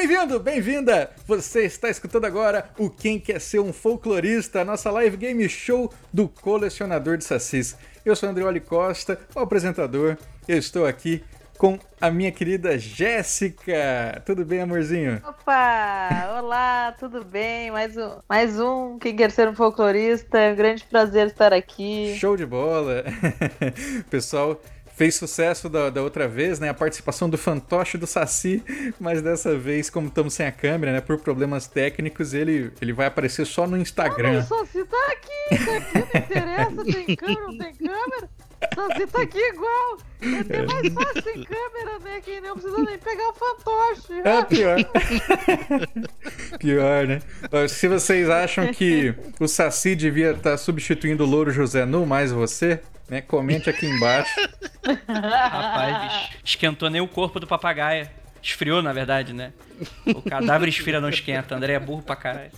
[0.00, 1.10] Bem-vindo, bem-vinda!
[1.26, 6.26] Você está escutando agora o Quem Quer Ser um Folclorista, nossa live game show do
[6.26, 7.76] colecionador de sacis.
[8.02, 10.16] Eu sou André Costa, o apresentador.
[10.48, 11.22] Eu estou aqui
[11.58, 14.22] com a minha querida Jéssica.
[14.24, 15.20] Tudo bem, amorzinho?
[15.22, 16.38] Opa!
[16.38, 17.70] Olá, tudo bem?
[17.70, 20.38] Mais um, mais um Quem Quer Ser um Folclorista.
[20.38, 22.16] É um grande prazer estar aqui.
[22.18, 23.04] Show de bola!
[24.08, 24.58] Pessoal,
[25.00, 26.68] fez sucesso da, da, outra vez, né?
[26.68, 28.62] A participação do fantoche do Saci,
[29.00, 31.00] mas dessa vez, como estamos sem a câmera, né?
[31.00, 34.32] Por problemas técnicos, ele, ele vai aparecer só no Instagram.
[34.32, 38.28] Não, o Saci tá aqui, tá aqui, não interessa, tem câmera, não tem câmera.
[38.74, 39.98] Saci tá aqui igual.
[40.20, 42.20] É até mais fácil sem câmera, né?
[42.22, 44.12] Que não precisa nem pegar o fantoche.
[44.24, 44.76] É pior.
[46.58, 47.20] pior, né?
[47.68, 52.32] Se vocês acham que o Saci devia estar tá substituindo o Louro José Nu mais
[52.32, 53.22] você, né?
[53.22, 54.30] Comente aqui embaixo.
[55.08, 58.08] Rapaz, esquentou nem o corpo do papagaio.
[58.42, 59.52] Esfriou, na verdade, né?
[60.06, 61.54] O cadáver esfria, não esquenta.
[61.54, 62.50] André é burro pra caralho.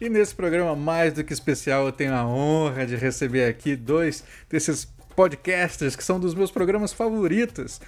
[0.00, 4.24] E nesse programa mais do que especial, eu tenho a honra de receber aqui dois
[4.50, 7.80] desses podcasters que são dos meus programas favoritos.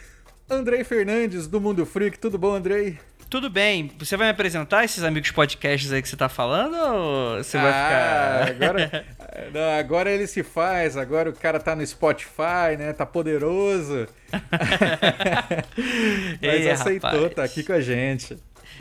[0.48, 2.18] Andrei Fernandes, do Mundo Freak.
[2.18, 2.98] Tudo bom, Andrei?
[3.30, 3.90] Tudo bem.
[3.98, 7.62] Você vai me apresentar esses amigos podcasts aí que você tá falando ou você ah,
[7.62, 8.48] vai ficar.
[8.48, 9.06] Agora,
[9.52, 12.92] não, agora ele se faz, agora o cara tá no Spotify, né?
[12.92, 14.06] Tá poderoso.
[16.40, 17.34] Mas Ei, aceitou, rapaz.
[17.34, 18.36] tá aqui com a gente.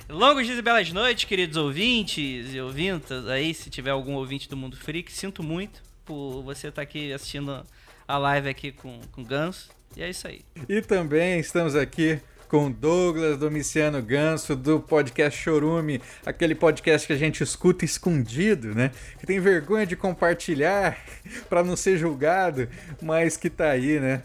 [0.09, 4.57] Longos dias e belas noites, queridos ouvintes e ouvintas aí, se tiver algum ouvinte do
[4.57, 7.65] Mundo Freak, sinto muito por você estar tá aqui assistindo
[8.07, 9.69] a live aqui com, com Ganso.
[9.95, 10.41] E é isso aí.
[10.67, 12.19] E também estamos aqui
[12.53, 18.91] com Douglas Domiciano Ganso do podcast Chorume, aquele podcast que a gente escuta escondido, né?
[19.19, 20.97] Que tem vergonha de compartilhar
[21.49, 22.67] para não ser julgado,
[23.01, 24.21] mas que tá aí, né?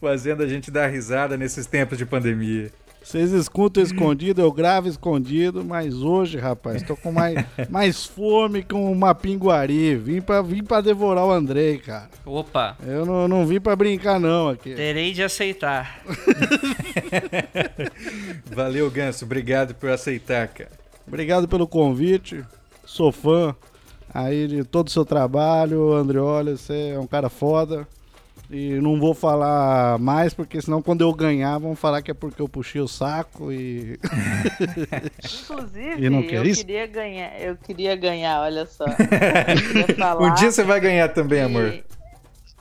[0.00, 2.72] Fazendo a gente dar risada nesses tempos de pandemia.
[3.08, 8.74] Vocês escutam escondido, eu gravo escondido, mas hoje, rapaz, tô com mais, mais fome que
[8.74, 9.96] uma pinguari.
[9.96, 12.10] Vim pra, vim pra devorar o Andrei, cara.
[12.26, 12.76] Opa.
[12.86, 14.74] Eu não, não vim pra brincar, não, aqui.
[14.74, 16.02] Terei de aceitar.
[18.54, 19.24] Valeu, Ganso.
[19.24, 20.72] Obrigado por aceitar, cara.
[21.06, 22.44] Obrigado pelo convite.
[22.84, 23.56] Sou fã
[24.12, 26.18] aí de todo o seu trabalho, André.
[26.18, 27.88] Olha, você é um cara foda.
[28.50, 32.40] E não vou falar mais, porque senão quando eu ganhar, vão falar que é porque
[32.40, 33.98] eu puxei o saco e.
[35.22, 36.64] Inclusive, e não quer eu isso?
[36.64, 38.86] queria ganhar, eu queria ganhar, olha só.
[40.18, 41.84] um dia você vai ganhar também, amor.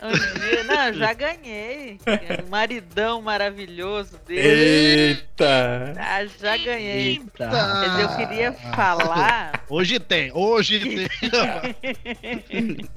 [0.03, 1.97] Um dia, não, já ganhei.
[2.45, 4.47] Um maridão maravilhoso dele.
[4.47, 5.93] Eita!
[5.97, 7.13] Ah, já ganhei.
[7.13, 7.49] Eita.
[7.49, 9.63] Mas eu queria falar.
[9.69, 11.07] Hoje tem, hoje
[12.47, 12.89] tem.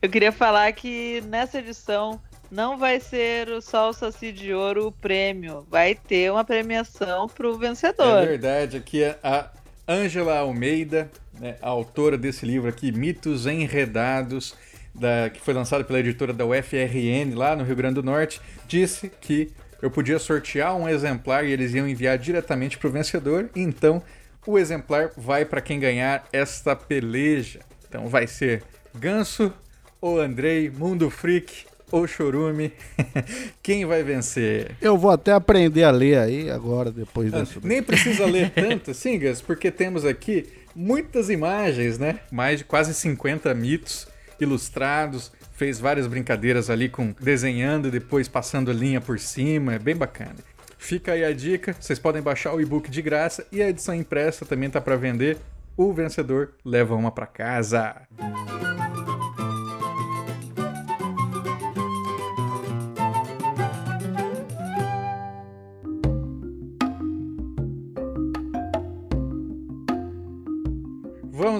[0.00, 2.20] eu queria falar que nessa edição
[2.54, 7.48] não vai ser só o Saci de Ouro o prêmio, vai ter uma premiação para
[7.48, 8.22] o vencedor.
[8.22, 9.50] É verdade, aqui é a
[9.88, 11.10] Ângela Almeida,
[11.40, 14.54] né, a autora desse livro aqui, Mitos Enredados,
[14.94, 19.10] da, que foi lançado pela editora da UFRN lá no Rio Grande do Norte, disse
[19.20, 19.50] que
[19.82, 24.00] eu podia sortear um exemplar e eles iam enviar diretamente para o vencedor, então
[24.46, 27.60] o exemplar vai para quem ganhar esta peleja.
[27.88, 28.62] Então vai ser
[28.94, 29.52] Ganso
[30.00, 32.72] ou Andrei, Mundo Freak ou Chorume,
[33.62, 34.72] quem vai vencer?
[34.80, 37.60] Eu vou até aprender a ler aí agora, depois ah, dessa.
[37.62, 42.18] Nem precisa ler tanto, sim, Gas, porque temos aqui muitas imagens, né?
[42.32, 44.08] Mais de quase 50 mitos
[44.40, 45.30] ilustrados.
[45.52, 49.74] Fez várias brincadeiras ali com desenhando e depois passando linha por cima.
[49.74, 50.34] É bem bacana.
[50.76, 54.44] Fica aí a dica, vocês podem baixar o e-book de graça e a edição impressa
[54.44, 55.38] também tá para vender.
[55.76, 58.02] O vencedor leva uma para casa.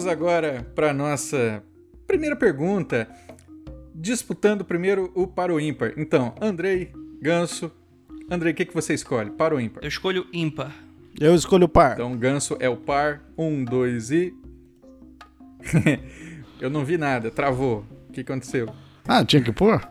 [0.05, 1.63] Vamos agora para nossa
[2.07, 3.09] primeira pergunta.
[3.95, 5.95] Disputando primeiro o para o ímpar.
[5.97, 6.93] Então, Andrei,
[7.23, 7.73] Ganso.
[8.31, 9.31] Andrei, o que, que você escolhe?
[9.31, 9.83] Para o ímpar?
[9.83, 10.77] Eu escolho ímpar.
[11.19, 11.95] Eu escolho par.
[11.95, 13.23] Então, Ganso é o par.
[13.39, 14.35] Um, dois e.
[16.61, 17.87] Eu não vi nada, travou.
[18.07, 18.69] O que aconteceu?
[19.09, 19.89] Ah, tinha que pôr?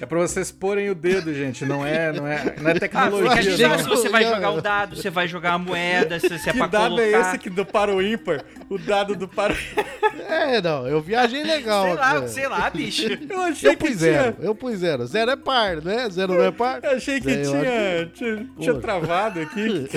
[0.00, 1.64] É pra vocês porem o dedo, gente.
[1.64, 3.66] Não é, não é, não é tecnologia.
[3.66, 3.78] Ah, não.
[3.78, 6.58] Se você vai jogar um dado, você vai jogar a moeda, se, se é que
[6.58, 7.04] pra dado colocar...
[7.04, 8.44] é esse que do para o ímpar?
[8.68, 9.54] O dado do para
[10.28, 11.84] É, não, eu viajei legal.
[11.84, 13.06] Sei lá, sei lá, bicho.
[13.28, 13.98] Eu achei eu que pus tinha...
[13.98, 15.06] zero, eu pus zero.
[15.06, 16.08] Zero é par, né?
[16.10, 16.80] Zero não é par.
[16.82, 19.88] Eu achei que tinha, tinha, tinha travado aqui.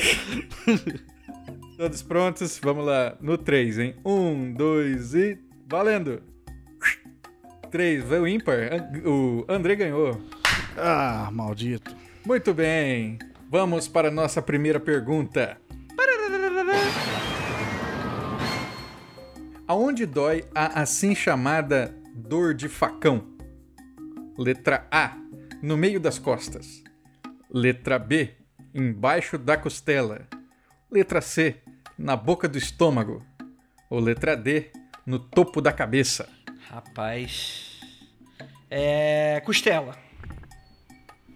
[1.77, 2.59] Todos prontos?
[2.61, 3.15] Vamos lá.
[3.19, 3.95] No 3, hein?
[4.05, 5.37] Um, dois e...
[5.67, 6.32] Valendo!
[7.73, 8.55] 3, o ímpar.
[9.03, 10.21] O André ganhou.
[10.77, 11.95] Ah, maldito.
[12.23, 13.17] Muito bem.
[13.49, 15.57] Vamos para a nossa primeira pergunta.
[19.67, 23.25] Aonde dói a assim chamada dor de facão?
[24.37, 25.17] Letra A,
[25.59, 26.83] no meio das costas.
[27.49, 28.35] Letra B,
[28.71, 30.27] embaixo da costela.
[30.91, 31.55] Letra C,
[31.97, 33.25] na boca do estômago.
[33.89, 34.69] Ou letra D,
[35.07, 36.29] no topo da cabeça.
[36.73, 37.79] Rapaz.
[38.69, 39.39] É.
[39.45, 39.95] Costela.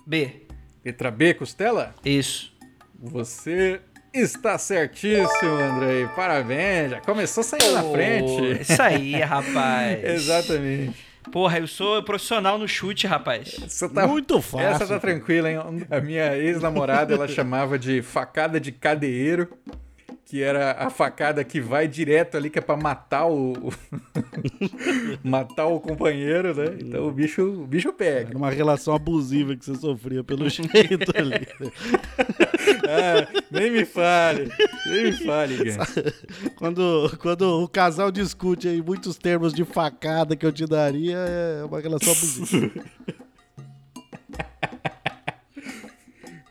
[0.06, 0.48] B.
[0.84, 1.94] Letra B, costela?
[2.04, 2.52] Isso.
[3.00, 3.80] Você
[4.12, 6.08] está certíssimo, Andrei.
[6.16, 8.62] Parabéns, já começou saindo na frente.
[8.62, 10.02] Isso aí, rapaz.
[10.04, 11.06] Exatamente.
[11.32, 13.52] Porra, eu sou profissional no chute, rapaz.
[13.94, 14.68] Tá- Muito fácil.
[14.68, 15.60] Essa tá tranquila, hein?
[15.92, 19.56] A minha ex-namorada, ela chamava de facada de cadeiro,
[20.28, 23.54] que era a facada que vai direto ali, que é pra matar o...
[25.24, 26.78] matar o companheiro, né?
[26.82, 28.32] Então o bicho, o bicho pega.
[28.32, 31.48] Era uma relação abusiva que você sofria pelo jeito ali.
[32.90, 34.52] Ah, nem me fale,
[34.86, 35.96] nem me fale, Gans.
[36.56, 41.64] Quando, quando o casal discute aí muitos termos de facada que eu te daria, é
[41.64, 42.72] uma relação abusiva.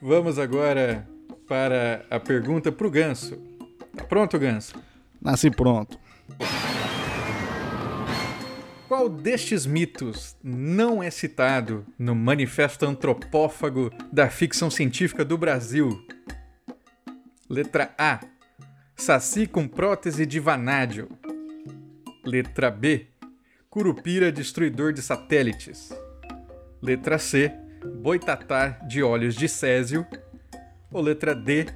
[0.01, 1.07] Vamos agora
[1.47, 3.56] para a pergunta pro Ganso.
[3.97, 4.75] Tá pronto, Ganso?
[5.21, 5.99] Nasci pronto.
[8.87, 16.07] Qual destes mitos não é citado no Manifesto Antropófago da Ficção Científica do Brasil?
[17.49, 18.21] Letra A.
[18.95, 21.09] Saci com prótese de vanádio.
[22.25, 23.09] Letra B.
[23.69, 25.93] Curupira destruidor de satélites.
[26.81, 27.53] Letra C.
[28.01, 30.07] Boitatá de olhos de césio.
[30.93, 31.67] Ou letra D.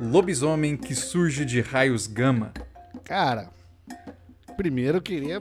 [0.00, 2.52] Lobisomem que surge de raios gama.
[3.04, 3.50] Cara,
[4.56, 5.40] primeiro eu queria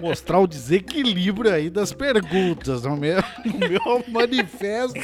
[0.00, 2.82] mostrar o desequilíbrio aí das perguntas.
[2.82, 5.00] No meu, no meu manifesto.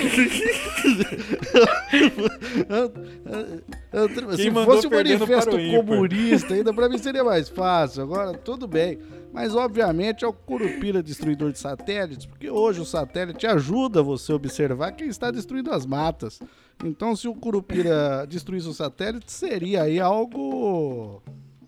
[4.37, 8.03] Se fosse um manifesto para comunista, ainda pra mim seria mais fácil.
[8.03, 8.99] Agora, tudo bem.
[9.33, 14.35] Mas, obviamente, é o Curupira destruidor de satélites, porque hoje o satélite ajuda você a
[14.37, 16.39] observar quem está destruindo as matas.
[16.85, 21.23] Então, se o Curupira destruísse o satélite, seria aí algo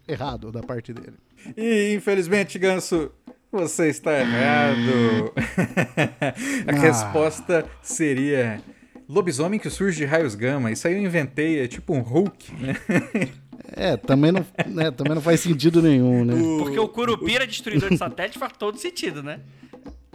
[0.06, 1.16] errado da parte dele.
[1.56, 3.10] E infelizmente, Ganso,
[3.50, 5.32] você está errado.
[6.66, 6.78] a Ah.
[6.78, 8.60] resposta seria
[9.08, 10.70] lobisomem que surge de raios gama.
[10.72, 12.74] Isso aí eu inventei, é tipo um Hulk, né?
[13.76, 16.34] É, também não, né, também não faz sentido nenhum, né?
[16.58, 19.40] Porque o Curupira destruidor de satélite faz todo sentido, né?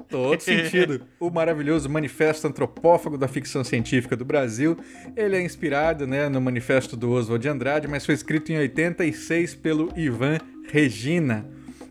[0.10, 1.02] Todo sentido.
[1.20, 4.78] O maravilhoso Manifesto Antropófago da Ficção Científica do Brasil.
[5.16, 9.56] Ele é inspirado né, no manifesto do Oswald de Andrade, mas foi escrito em 86
[9.56, 10.40] pelo Ivan
[10.72, 11.46] Regina.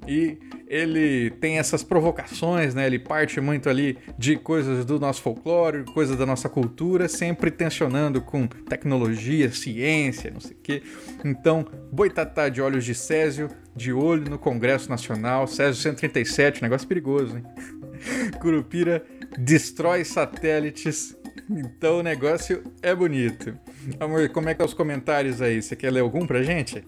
[0.07, 0.39] E
[0.69, 2.87] ele tem essas provocações, né?
[2.87, 8.21] Ele parte muito ali de coisas do nosso folclore, coisas da nossa cultura, sempre tensionando
[8.21, 10.83] com tecnologia, ciência, não sei o quê.
[11.25, 17.37] Então, Boitatá de olhos de Césio, de olho no Congresso Nacional, Césio 137, negócio perigoso,
[17.37, 17.45] hein?
[18.39, 19.03] Curupira
[19.39, 21.17] destrói satélites.
[21.49, 23.59] Então o negócio é bonito.
[23.99, 25.63] Amor, como é que é os comentários aí?
[25.63, 26.85] Você quer ler algum pra gente?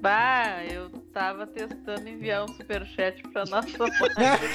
[0.00, 3.68] Bah, eu tava testando enviar um superchat pra nossa
[4.16, 4.48] live.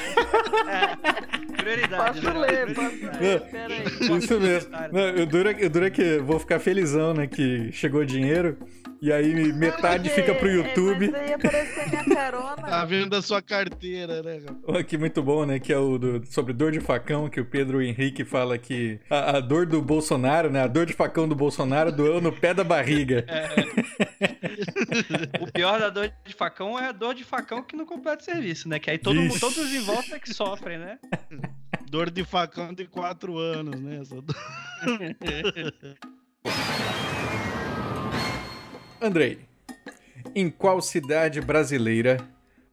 [1.58, 2.40] Prioridade, Posso né?
[2.40, 4.18] ler, posso ler, peraí.
[4.18, 4.72] Isso mesmo.
[4.92, 7.28] Não, o duro é que- o duro é que eu vou ficar felizão, né?
[7.28, 8.58] Que chegou dinheiro.
[9.02, 11.10] E aí metade Mas, fica pro é, YouTube.
[11.12, 12.86] Mas aí apareceu minha Tá carona.
[12.86, 14.40] vendo a sua carteira, né?
[14.88, 15.60] que muito bom, né?
[15.60, 19.38] Que é o do- sobre dor de facão, que o Pedro Henrique fala que a,
[19.38, 20.62] a dor do Bolsonaro, né?
[20.64, 23.26] A dor de facão do Bolsonaro doeu no pé da barriga.
[25.42, 28.68] O pior da dor de facão é a dor de facão que não completa serviço,
[28.70, 28.80] né?
[28.80, 31.00] Que aí todo mundo, todos em volta que sofrem, né?
[31.90, 34.00] Dor de facão de quatro anos, né?
[34.02, 34.36] Essa dor-
[39.02, 39.40] Andrei,
[40.34, 42.18] em qual cidade brasileira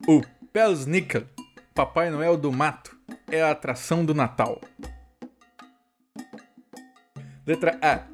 [0.06, 0.22] o
[0.52, 1.26] Pelsnickel,
[1.74, 2.96] Papai Noel do Mato,
[3.30, 4.60] é a atração do Natal?
[7.46, 8.04] Letra A.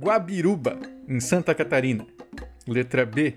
[0.00, 2.06] Guabiruba, em Santa Catarina.
[2.68, 3.34] Letra B.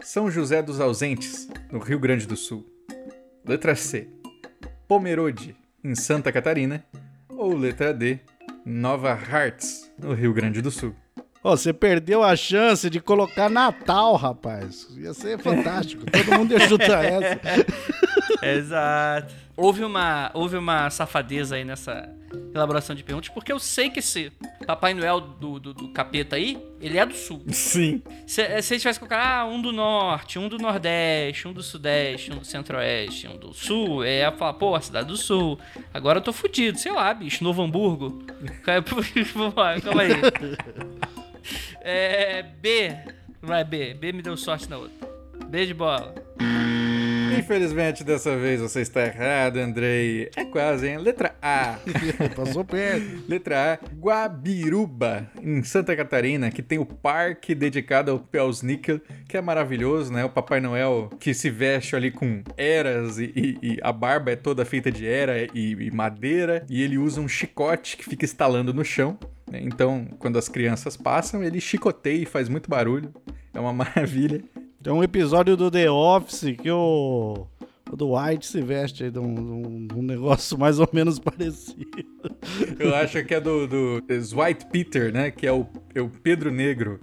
[0.00, 2.64] São José dos Ausentes, no Rio Grande do Sul.
[3.44, 4.08] Letra C.
[4.86, 6.84] Pomerode, em Santa Catarina.
[7.28, 8.20] Ou letra D.
[8.64, 10.94] Nova Hartz, no Rio Grande do Sul.
[11.42, 14.86] Ó, você perdeu a chance de colocar Natal, rapaz.
[14.96, 16.04] Ia ser fantástico.
[16.10, 17.40] Todo mundo ia chutar essa.
[18.42, 19.34] Exato.
[19.56, 22.08] Houve uma, houve uma safadeza aí nessa
[22.54, 24.30] elaboração de perguntas, porque eu sei que esse
[24.66, 27.42] Papai Noel do, do, do capeta aí, ele é do sul.
[27.48, 28.02] Sim.
[28.26, 32.30] Se, se ele tivesse colocado ah, um do norte, um do nordeste, um do sudeste,
[32.30, 35.58] um do centro-oeste, um do sul, é ia falar, pô, a cidade do sul.
[35.92, 38.22] Agora eu tô fudido, sei lá, bicho, Novo Hamburgo.
[39.56, 40.12] Lá, calma aí.
[41.80, 42.42] É.
[42.42, 42.94] B.
[43.40, 43.94] Vai, B.
[43.94, 45.08] B me deu sorte na outra.
[45.46, 46.14] B de bola.
[47.38, 50.30] Infelizmente, dessa vez você está errado, Andrei.
[50.36, 50.98] É quase, hein?
[50.98, 51.78] Letra A.
[52.34, 53.24] Passou perto.
[53.28, 59.40] Letra A, Guabiruba, em Santa Catarina, que tem o parque dedicado ao Pelsnickel, que é
[59.40, 60.24] maravilhoso, né?
[60.24, 64.36] O Papai Noel que se veste ali com eras e, e- e a barba é
[64.36, 68.72] toda feita de era e, e madeira, e ele usa um chicote que fica estalando
[68.74, 69.18] no chão.
[69.50, 69.60] né?
[69.62, 73.12] Então, quando as crianças passam, ele chicoteia e faz muito barulho.
[73.54, 74.42] É uma maravilha.
[74.88, 77.46] Tem um episódio do The Office que o,
[77.92, 82.06] o Dwight se veste aí de um, de um- negócio mais ou menos parecido.
[82.78, 85.30] Eu acho que é do, do Dwight Peter, né?
[85.30, 86.98] Que é o, é o Pedro Negro.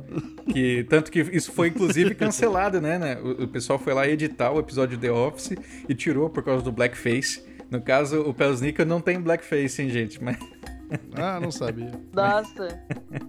[0.51, 2.98] Que, tanto que isso foi inclusive cancelado, né?
[2.98, 3.20] né?
[3.22, 5.51] O, o pessoal foi lá editar o episódio The Office
[5.88, 7.46] e tirou por causa do blackface.
[7.70, 10.24] No caso, o Pelsnickel não tem blackface, hein, gente?
[10.24, 10.39] Mas
[11.15, 11.92] Ah, não sabia.
[12.13, 12.82] Nossa,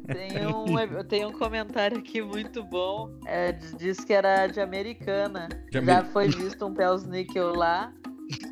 [0.07, 3.11] tem um, tem um comentário aqui muito bom.
[3.27, 5.49] É, diz- que era de americana.
[5.71, 7.93] De Já foi visto um Pels Níquel lá.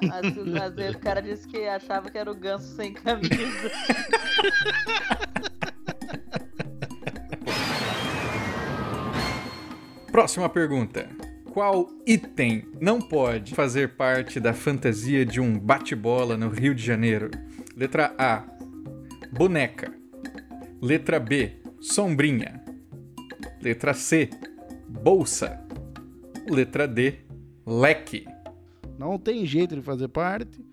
[0.03, 3.35] Mas, mas aí o cara disse que achava que era o ganso sem camisa.
[10.11, 11.09] Próxima pergunta.
[11.53, 17.31] Qual item não pode fazer parte da fantasia de um bate-bola no Rio de Janeiro?
[17.77, 18.43] Letra A:
[19.35, 19.93] boneca.
[20.81, 22.63] Letra B: sombrinha.
[23.61, 24.31] Letra C:
[24.89, 25.61] bolsa.
[26.49, 27.17] Letra D:
[27.67, 28.27] leque.
[28.97, 30.65] Não tem jeito de fazer parte.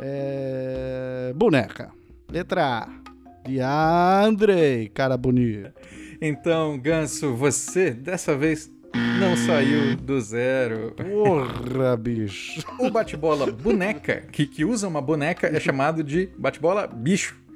[0.00, 1.32] É...
[1.36, 1.92] Boneca.
[2.30, 3.08] Letra A.
[3.48, 5.72] De Andrei, cara bonito.
[6.20, 8.70] Então, Ganso, você dessa vez
[9.18, 10.92] não saiu do zero.
[10.92, 12.62] Porra, bicho.
[12.78, 17.47] O bate-bola boneca, que, que usa uma boneca, é chamado de bate-bola bicho.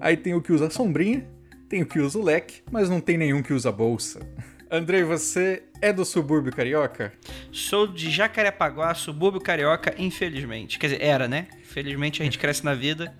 [0.00, 1.28] Aí tem o que usa sombrinha,
[1.68, 4.20] tem o que usa o leque, mas não tem nenhum que usa bolsa.
[4.70, 7.12] Andrei, você é do subúrbio carioca?
[7.52, 10.78] Sou de Jacarepaguá, subúrbio carioca, infelizmente.
[10.78, 11.48] Quer dizer, era, né?
[11.60, 13.14] Infelizmente a gente cresce na vida.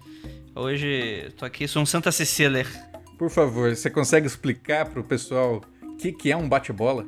[0.55, 2.65] Hoje tô aqui, sou um Santa Cecília.
[3.19, 7.07] Por favor, você consegue explicar pro pessoal o que, que é um bate-bola?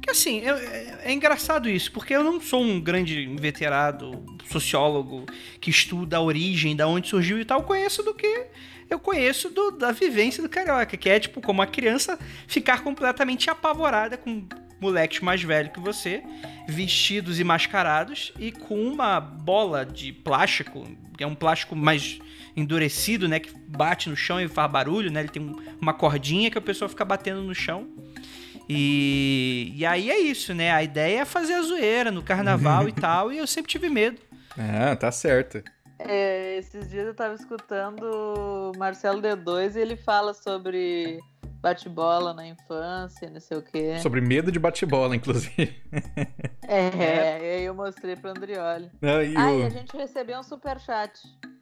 [0.00, 5.26] Que assim, eu- é, é engraçado isso, porque eu não sou um grande inveterado sociólogo
[5.60, 7.60] que estuda a origem, da onde surgiu e tal.
[7.60, 8.46] Eu conheço do que
[8.88, 13.50] eu conheço do- da vivência do carioca, que é tipo como a criança ficar completamente
[13.50, 14.44] apavorada com
[14.80, 16.22] moleques mais velhos que você,
[16.68, 20.86] vestidos e mascarados e com uma bola de plástico,
[21.16, 22.18] que é um plástico mais
[22.54, 25.20] endurecido, né, que bate no chão e faz barulho, né?
[25.20, 27.88] Ele tem um- uma cordinha que a pessoa fica batendo no chão.
[28.68, 30.70] E, e aí é isso, né?
[30.72, 34.18] A ideia é fazer a zoeira no carnaval e tal, e eu sempre tive medo.
[34.58, 35.62] Ah, tá certo.
[35.98, 41.18] É, esses dias eu tava escutando o Marcelo D2 e ele fala sobre
[41.62, 43.98] bate-bola na infância, não sei o quê.
[44.00, 45.74] Sobre medo de bate-bola, inclusive.
[46.68, 48.90] É, e aí eu mostrei pro Andrioli.
[49.00, 51.18] Não, e Ah, o- e a gente recebeu um superchat.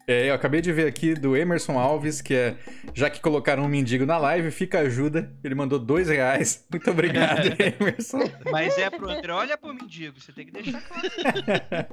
[0.06, 2.56] É, eu acabei de ver aqui do Emerson Alves, que é.
[2.92, 5.32] Já que colocaram um mendigo na live, fica ajuda.
[5.42, 6.62] Ele mandou dois reais.
[6.70, 8.30] Muito obrigado, Emerson.
[8.50, 11.08] Mas é pro André, olha pro mendigo, você tem que deixar claro.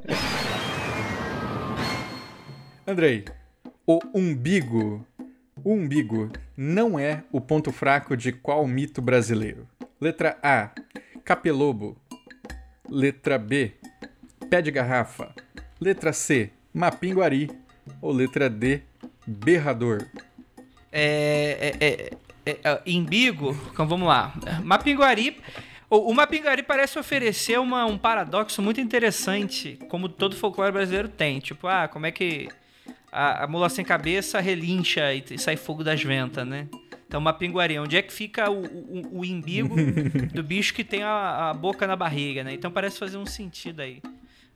[2.86, 3.24] Andrei,
[3.88, 5.08] o umbigo.
[5.63, 9.68] O umbigo não é o ponto fraco de qual mito brasileiro?
[10.01, 10.72] Letra A,
[11.24, 11.96] capelobo.
[12.89, 13.74] Letra B,
[14.50, 15.34] pé de garrafa.
[15.80, 17.61] Letra C, mapinguari.
[18.01, 18.81] Ou letra D,
[19.25, 20.05] berrador.
[20.91, 22.11] É, é, é,
[22.45, 24.33] é, é, Imbigo, então vamos lá.
[24.63, 25.38] Mapinguari.
[25.89, 31.39] O, o Mapinguari parece oferecer uma- um paradoxo muito interessante, como todo folclore brasileiro tem.
[31.39, 32.50] Tipo, ah, como é que
[33.11, 36.67] a, a mula sem cabeça relincha e, e sai fogo das ventas, né?
[37.07, 39.75] Então, Mapinguari, onde é que fica o, o, o imbigo
[40.33, 42.53] do bicho que tem a, a boca na barriga, né?
[42.53, 44.01] Então parece fazer um sentido aí.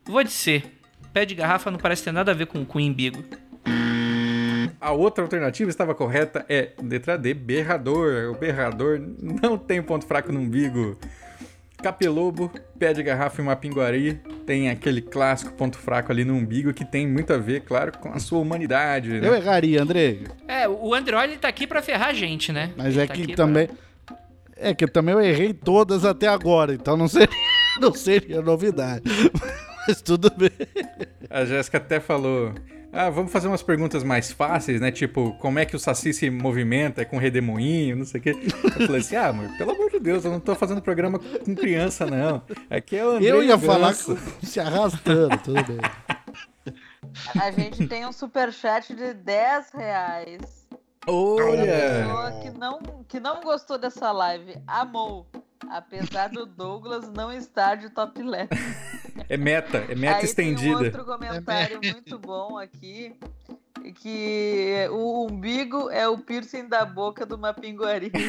[0.06, 0.64] Vou dizer,
[1.16, 3.24] pé de garrafa não parece ter nada a ver com, com imbigo.
[4.78, 8.30] A outra alternativa estava correta, é letra D, berrador.
[8.30, 9.00] O berrador
[9.42, 10.98] não tem ponto fraco no umbigo.
[11.82, 16.84] Capelobo, pé de garrafa e mapinguari tem aquele clássico ponto fraco ali no umbigo que
[16.84, 19.08] tem muito a ver, claro, com a sua humanidade.
[19.18, 19.26] né?
[19.26, 20.26] Eu erraria, Andrei.
[20.46, 22.72] É, o Android ele tá aqui pra ferrar a gente, né?
[22.76, 23.68] Mas Ele é tá que aqui pra- também.
[24.54, 27.28] É que também eu errei todas até agora, então não seria,
[27.80, 29.04] não seria novidade.
[29.86, 30.50] Mas tudo bem.
[31.30, 32.52] A Jéssica até falou:
[32.92, 34.90] Ah, vamos fazer umas perguntas mais fáceis, né?
[34.90, 37.02] Tipo, como é que o Saci se movimenta?
[37.02, 38.30] É com redemoinho, não sei o quê.
[38.64, 41.54] Eu falei assim: Ah, amor, pelo amor de Deus, eu não tô fazendo programa com
[41.54, 42.42] criança, não.
[42.70, 43.66] Aqui é o André Eu ia Ganso.
[43.66, 44.16] falar com-
[44.46, 45.78] se arrastando, tudo bem.
[47.40, 50.66] A gente tem um superchat de 10 reais.
[51.06, 51.64] Olha!
[51.64, 55.26] Pessoa que não, que não gostou dessa live, amou.
[55.70, 58.54] Apesar do Douglas não estar de top left.
[59.28, 60.62] É meta, é meta Aí estendida.
[60.62, 63.14] Tem um outro comentário muito bom aqui.
[63.96, 68.10] Que o umbigo é o piercing da boca do Mapinguari.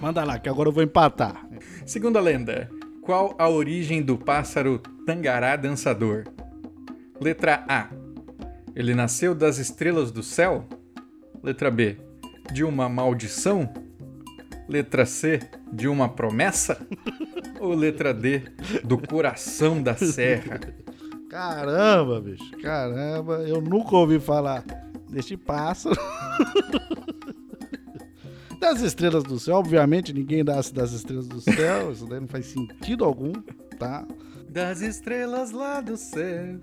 [0.00, 1.46] Manda lá, que agora eu vou empatar.
[1.86, 2.68] Segunda lenda.
[3.02, 6.24] Qual a origem do pássaro tangará dançador?
[7.20, 7.88] Letra A.
[8.74, 10.66] Ele nasceu das estrelas do céu?
[11.42, 12.11] Letra B.
[12.50, 13.72] De uma maldição?
[14.68, 15.40] Letra C.
[15.70, 16.86] De uma promessa?
[17.60, 18.42] Ou letra D.
[18.82, 20.60] Do coração da serra?
[21.28, 22.50] Caramba, bicho.
[22.62, 24.64] Caramba, eu nunca ouvi falar
[25.08, 25.96] deste pássaro.
[28.62, 32.46] Das estrelas do céu, obviamente ninguém nasce das estrelas do céu, isso daí não faz
[32.46, 33.32] sentido algum,
[33.76, 34.06] tá?
[34.52, 36.58] Das estrelas lá do céu.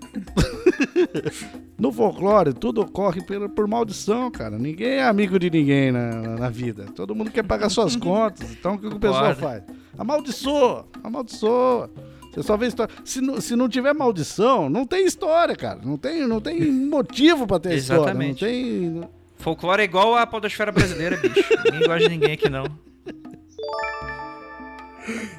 [1.78, 4.58] No folclore, tudo ocorre por, por maldição, cara.
[4.58, 6.84] Ninguém é amigo de ninguém na, na- na vida.
[6.94, 8.50] Todo mundo quer pagar suas contas.
[8.52, 9.62] Então o que, que o pessoal faz?
[9.96, 11.90] Amaldiçoa, amaldiçoa.
[12.32, 12.94] Você só vê história.
[13.04, 15.80] Se, não- se não tiver maldição, não tem história, cara.
[15.82, 18.02] Não tem, não tem motivo pra ter história.
[18.02, 18.44] Exatamente.
[18.44, 19.00] tem.
[19.36, 21.42] Folclore é igual a podosfera brasileira, bicho.
[21.64, 22.64] Ninguém gosta de ninguém aqui, não.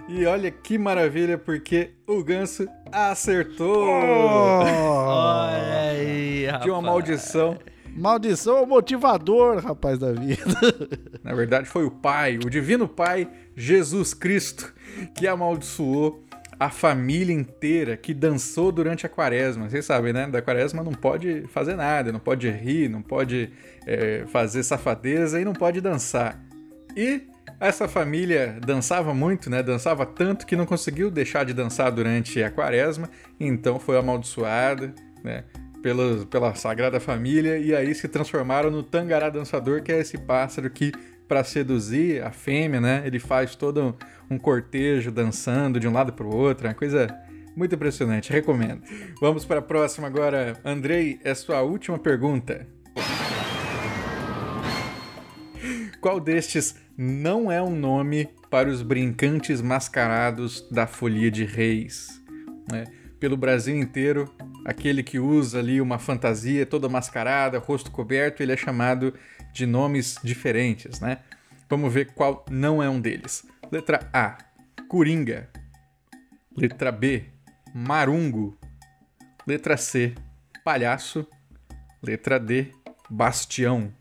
[0.07, 3.87] E olha que maravilha, porque o ganso acertou!
[3.87, 6.63] Olha aí, rapaz.
[6.63, 7.57] De uma maldição.
[7.95, 10.43] Maldição é o motivador, rapaz da vida.
[11.23, 14.73] Na verdade, foi o Pai, o Divino Pai, Jesus Cristo,
[15.15, 16.23] que amaldiçoou
[16.61, 19.67] a família inteira que dançou durante a quaresma.
[19.67, 20.27] Vocês sabem, né?
[20.27, 23.51] Da quaresma não pode fazer nada, não pode rir, não pode
[23.87, 26.39] é, fazer safadeza e não pode dançar.
[26.95, 27.23] E
[27.61, 29.61] essa família dançava muito, né?
[29.61, 33.07] Dançava tanto que não conseguiu deixar de dançar durante a quaresma,
[33.39, 35.43] então foi amaldiçoada, né?
[35.83, 40.69] Pela, pela Sagrada Família, e aí se transformaram no Tangará Dançador, que é esse pássaro
[40.69, 40.91] que,
[41.27, 43.03] para seduzir a fêmea, né?
[43.05, 43.95] Ele faz todo
[44.29, 47.07] um cortejo dançando de um lado para o outro, é uma coisa
[47.55, 48.81] muito impressionante, recomendo.
[49.19, 50.59] Vamos para a próxima agora.
[50.65, 52.67] Andrei, é sua última pergunta.
[56.00, 62.22] Qual destes não é um nome para os brincantes mascarados da Folia de Reis?
[62.72, 62.85] né?
[63.20, 64.31] Pelo Brasil inteiro,
[64.64, 69.16] aquele que usa ali uma fantasia toda mascarada, rosto coberto, ele é chamado
[69.51, 71.20] de nomes diferentes, né?
[71.68, 73.48] Vamos ver qual não é um deles.
[73.72, 74.37] Letra A,
[74.87, 75.50] Coringa.
[76.55, 77.25] Letra B,
[77.74, 78.55] Marungo.
[79.48, 80.14] Letra C,
[80.64, 81.25] Palhaço.
[82.03, 82.72] Letra D,
[83.09, 83.92] Bastião.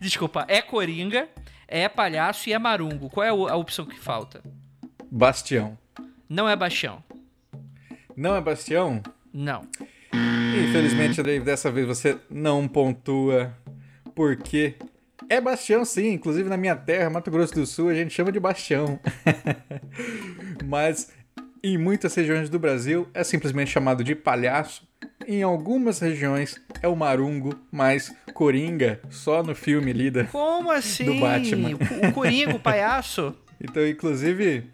[0.00, 1.28] Desculpa, é Coringa,
[1.68, 3.10] é Palhaço e é Marungo.
[3.10, 4.42] Qual é a opção que falta?
[5.10, 5.78] Bastião.
[6.28, 7.02] Não é Baixão.
[8.16, 9.02] Não é Bastião?
[9.32, 9.62] Não.
[10.12, 13.54] Infelizmente, Dave, dessa vez você não pontua,
[14.14, 14.74] porque
[15.28, 18.40] é Bastião sim, inclusive na minha terra, Mato Grosso do Sul, a gente chama de
[18.40, 18.98] Bastião.
[20.64, 21.12] Mas
[21.62, 24.86] em muitas regiões do Brasil é simplesmente chamado de palhaço.
[25.26, 30.28] Em algumas regiões é o marungo, mas coringa só no filme lida.
[30.30, 31.06] Como assim?
[31.06, 31.70] Do Batman.
[31.70, 33.34] O, Coringa, o palhaço?
[33.58, 34.64] Então, inclusive,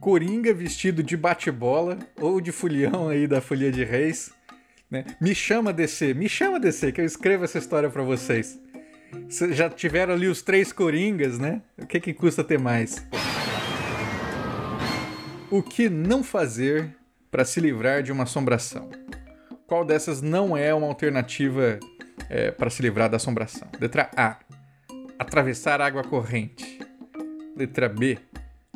[0.00, 4.32] Coringa vestido de bate-bola ou de folião aí da Folia de Reis.
[4.90, 5.04] Né?
[5.20, 8.58] Me chama DC, me chama DC, que eu escrevo essa história pra vocês.
[9.28, 11.60] Cês já tiveram ali os três Coringas, né?
[11.76, 13.06] O que, que custa ter mais?
[15.50, 16.96] O que não fazer
[17.30, 18.88] para se livrar de uma assombração?
[19.66, 21.78] Qual dessas não é uma alternativa
[22.56, 23.68] para se livrar da assombração?
[23.80, 24.38] Letra A.
[25.18, 26.80] Atravessar água corrente.
[27.56, 28.18] Letra B.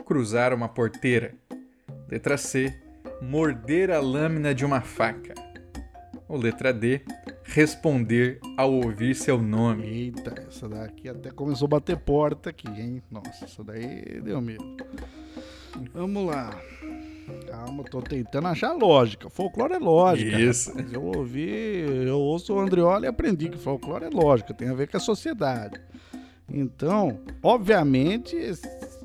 [0.04, 1.34] Cruzar uma porteira.
[2.08, 2.74] Letra C.
[3.20, 5.34] Morder a lâmina de uma faca.
[6.28, 7.00] Ou letra D.
[7.42, 9.86] Responder ao ouvir seu nome.
[9.86, 13.02] Eita, essa daqui até começou a bater porta aqui, hein?
[13.10, 14.76] Nossa, essa daí deu medo.
[15.94, 16.50] Vamos lá.
[17.46, 19.28] Calma, tô tentando achar lógica.
[19.28, 20.38] Folclore é lógica.
[20.40, 20.70] Isso.
[20.70, 20.92] rapaz.
[20.92, 24.88] Eu ouvi, eu ouço o Andrioli e aprendi que folclore é lógica, tem a ver
[24.88, 25.80] com a sociedade.
[26.50, 28.36] Então, obviamente,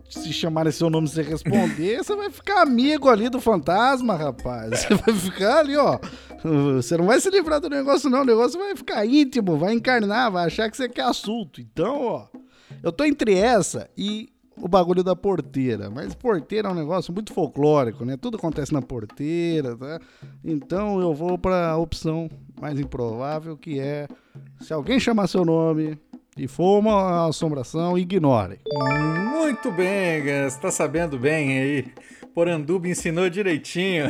[0.09, 4.81] se chamarem seu nome e você responder, você vai ficar amigo ali do fantasma, rapaz.
[4.81, 5.99] Você vai ficar ali, ó.
[6.75, 8.21] Você não vai se livrar do negócio, não.
[8.21, 11.59] O negócio vai ficar íntimo, vai encarnar, vai achar que você quer assunto.
[11.59, 12.27] Então, ó,
[12.81, 15.89] eu tô entre essa e o bagulho da porteira.
[15.89, 18.17] Mas porteira é um negócio muito folclórico, né?
[18.17, 19.99] Tudo acontece na porteira, tá?
[20.43, 24.07] Então eu vou pra opção mais improvável, que é
[24.61, 25.97] se alguém chamar seu nome
[26.37, 28.59] e for uma assombração, ignore.
[29.31, 30.55] Muito bem, Gans.
[30.55, 31.85] Tá sabendo bem aí.
[32.33, 34.05] Poranduba ensinou direitinho.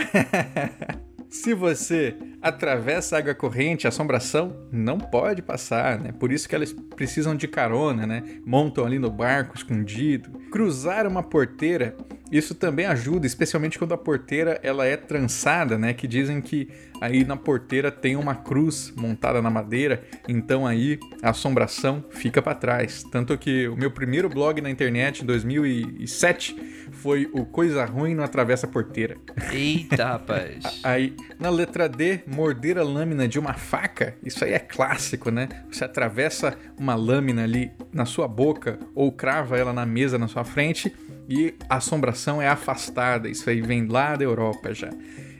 [1.29, 6.12] Se você atravessa a água corrente, a assombração não pode passar, né?
[6.12, 8.21] Por isso que elas precisam de carona, né?
[8.45, 11.95] Montam ali no barco escondido, cruzar uma porteira,
[12.29, 15.93] isso também ajuda, especialmente quando a porteira ela é trançada, né?
[15.93, 16.67] Que dizem que
[16.99, 22.56] aí na porteira tem uma cruz montada na madeira, então aí a assombração fica para
[22.56, 23.03] trás.
[23.03, 28.23] Tanto que o meu primeiro blog na internet em 2007 foi o Coisa Ruim não
[28.23, 29.15] atravessa a porteira.
[29.51, 30.63] Eita, rapaz.
[30.84, 35.48] Aí, na letra D, morder a lâmina de uma faca, isso aí é clássico, né?
[35.72, 40.43] Você atravessa uma lâmina ali na sua boca ou crava ela na mesa na sua
[40.43, 40.93] frente
[41.30, 43.30] e a assombração é afastada.
[43.30, 44.89] Isso aí vem lá da Europa já.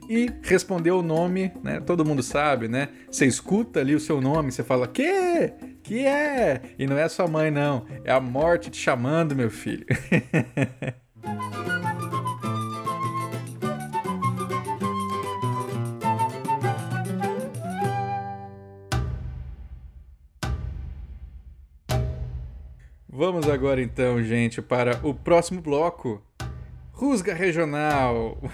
[0.10, 1.80] E respondeu o nome, né?
[1.80, 2.90] Todo mundo sabe, né?
[3.10, 5.54] Você escuta ali o seu nome, você fala: "Que?
[5.82, 9.86] Que é?" E não é sua mãe não, é a morte te chamando, meu filho.
[23.16, 26.20] Vamos agora então, gente, para o próximo bloco.
[26.92, 28.42] Rusga Regional.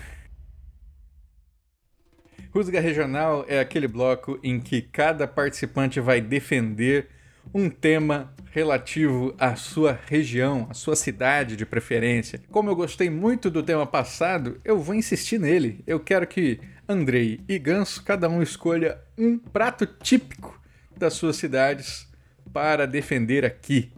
[2.53, 7.07] Rusga Regional é aquele bloco em que cada participante vai defender
[7.53, 12.41] um tema relativo à sua região, à sua cidade de preferência.
[12.51, 15.81] Como eu gostei muito do tema passado, eu vou insistir nele.
[15.87, 20.61] Eu quero que Andrei e Ganso, cada um escolha um prato típico
[20.97, 22.09] das suas cidades
[22.51, 23.93] para defender aqui.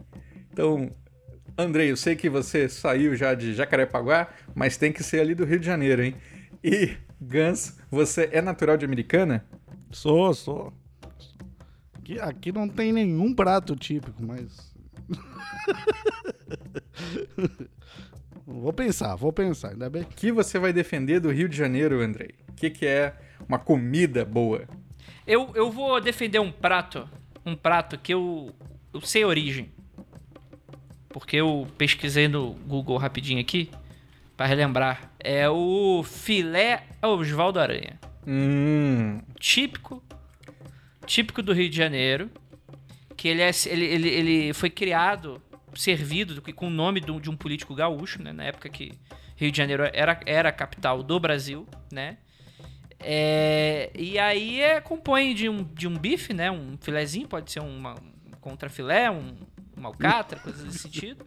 [0.51, 0.91] Então,
[1.57, 5.45] Andrei, eu sei que você saiu já de Jacarepaguá, mas tem que ser ali do
[5.45, 6.15] Rio de Janeiro, hein?
[6.63, 9.45] E Gans, você é natural de Americana?
[9.91, 10.73] Sou, sou.
[11.93, 14.71] Aqui, aqui não tem nenhum prato típico, mas.
[18.45, 20.03] vou pensar, vou pensar, ainda bem.
[20.03, 22.35] O que você vai defender do Rio de Janeiro, Andrei?
[22.49, 23.15] O que, que é
[23.47, 24.67] uma comida boa?
[25.25, 27.07] Eu, eu vou defender um prato,
[27.45, 28.53] um prato que eu,
[28.93, 29.71] eu sei a origem.
[31.11, 33.69] Porque eu pesquisei no Google rapidinho aqui,
[34.37, 35.11] para relembrar.
[35.19, 37.99] É o filé Osvaldo Aranha.
[38.25, 40.03] Hum, típico
[41.05, 42.29] típico do Rio de Janeiro
[43.17, 45.41] que ele, é, ele, ele, ele foi criado
[45.75, 48.93] servido com o nome de um, político gaúcho né, na época que
[49.35, 52.17] Rio de Janeiro era, era a capital do Brasil né
[52.99, 57.59] é, e aí é, compõe de um, de um bife né um filezinho pode ser
[57.59, 59.35] uma, um contrafilé um,
[59.81, 61.25] uma alcatra coisas desse sentido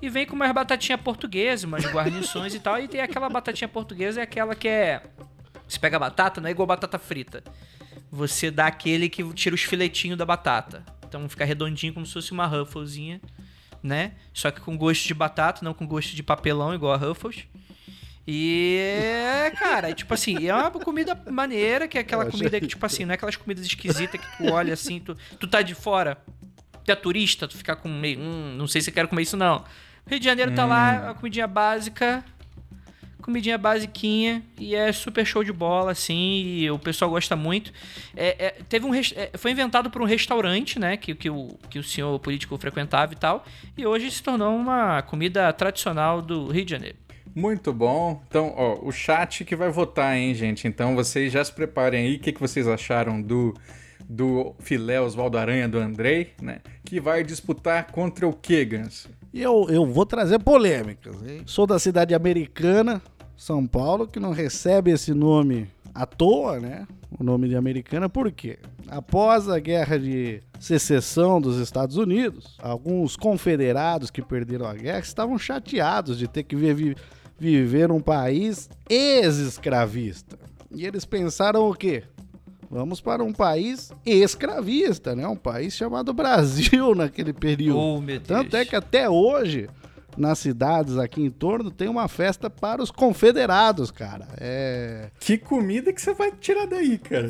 [0.00, 4.20] e vem com umas batatinha portuguesa umas guarnições e tal e tem aquela batatinha portuguesa
[4.20, 5.02] é aquela que é
[5.72, 7.42] você pega a batata, não é igual batata frita.
[8.10, 10.84] Você dá aquele que tira os filetinhos da batata.
[11.08, 13.22] Então fica redondinho como se fosse uma Rufflesinha,
[13.82, 14.12] né?
[14.34, 17.46] Só que com gosto de batata, não com gosto de papelão, igual a Ruffles.
[18.28, 18.78] E,
[19.58, 23.04] cara, é tipo assim, é uma comida maneira, que é aquela comida que, tipo assim,
[23.04, 26.22] não é aquelas comidas esquisitas que tu olha assim, tu, tu tá de fora,
[26.84, 29.36] tu é turista, tu fica com meio, hum, não sei se eu quero comer isso
[29.36, 29.64] não.
[30.06, 32.24] Rio de Janeiro tá lá, a comidinha básica,
[33.22, 37.72] comidinha basiquinha e é super show de bola, assim, e o pessoal gosta muito.
[38.16, 41.78] É, é, teve um, é, foi inventado por um restaurante, né, que, que, o, que
[41.78, 43.46] o senhor político frequentava e tal,
[43.78, 46.96] e hoje se tornou uma comida tradicional do Rio de Janeiro.
[47.34, 48.22] Muito bom.
[48.28, 50.68] Então, ó, o chat que vai votar, hein, gente?
[50.68, 52.16] Então vocês já se preparem aí.
[52.16, 53.54] O que, que vocês acharam do,
[54.12, 56.60] do filé Oswaldo Aranha do Andrei, né?
[56.84, 59.08] Que vai disputar contra o que, Gans?
[59.32, 61.16] E eu, eu vou trazer polêmicas.
[61.26, 61.42] Hein?
[61.46, 63.00] Sou da cidade americana,
[63.36, 66.86] São Paulo, que não recebe esse nome à toa, né?
[67.18, 68.58] O nome de americana, por quê?
[68.88, 75.38] Após a guerra de secessão dos Estados Unidos, alguns confederados que perderam a guerra estavam
[75.38, 76.96] chateados de ter que viver,
[77.38, 80.38] viver um país ex-escravista.
[80.70, 82.04] E eles pensaram o quê?
[82.72, 85.28] Vamos para um país escravista, né?
[85.28, 87.78] Um país chamado Brasil naquele período.
[87.78, 88.20] Oh.
[88.26, 89.68] Tanto é que até hoje,
[90.16, 94.26] nas cidades aqui em torno, tem uma festa para os confederados, cara.
[94.40, 95.10] É.
[95.20, 97.28] Que comida que você vai tirar daí, cara?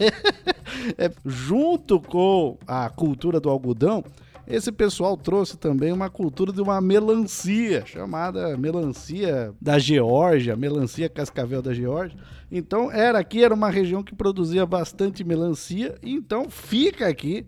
[0.96, 4.02] é, junto com a cultura do algodão,
[4.50, 11.62] esse pessoal trouxe também uma cultura de uma melancia, chamada melancia da Geórgia, melancia cascavel
[11.62, 12.18] da Geórgia.
[12.50, 17.46] Então, era aqui era uma região que produzia bastante melancia, então fica aqui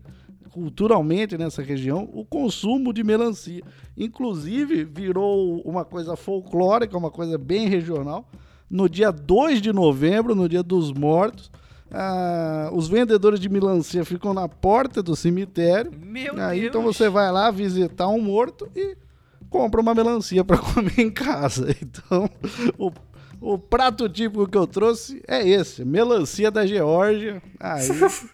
[0.53, 3.63] culturalmente nessa região o consumo de melancia.
[3.97, 8.29] Inclusive, virou uma coisa folclórica, uma coisa bem regional.
[8.71, 11.51] No dia 2 de novembro, no dia dos mortos,
[11.93, 15.93] ah, os vendedores de melancia ficam na porta do cemitério.
[15.95, 16.71] Meu Aí, Deus.
[16.71, 18.97] então você vai lá visitar um morto e
[19.51, 21.77] compra uma melancia para comer em casa.
[21.83, 22.31] Então,
[22.79, 22.91] o,
[23.41, 27.43] o prato típico que eu trouxe é esse: melancia da Geórgia.
[27.61, 27.87] Aí,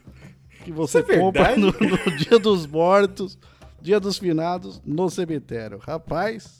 [0.64, 3.38] que você é compra no, no dia dos mortos.
[3.80, 5.78] Dia dos Finados no cemitério.
[5.78, 6.58] Rapaz,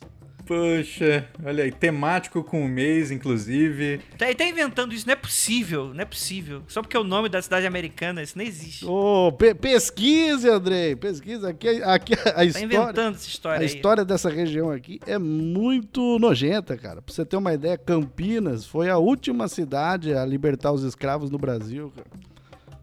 [0.49, 4.01] Poxa, olha aí, temático com o mês, inclusive.
[4.17, 6.63] Tá, tá inventando isso, não é possível, não é possível.
[6.67, 8.87] Só porque é o nome da cidade americana, isso não existe.
[8.87, 10.97] ô, pe- pesquise, Andrei.
[10.97, 12.65] Pesquise aqui, aqui a Tá história.
[12.65, 13.67] inventando essa história A aí.
[13.67, 17.03] história dessa região aqui é muito nojenta, cara.
[17.03, 21.39] Pra você ter uma ideia, Campinas foi a última cidade a libertar os escravos no
[21.39, 22.07] Brasil, cara.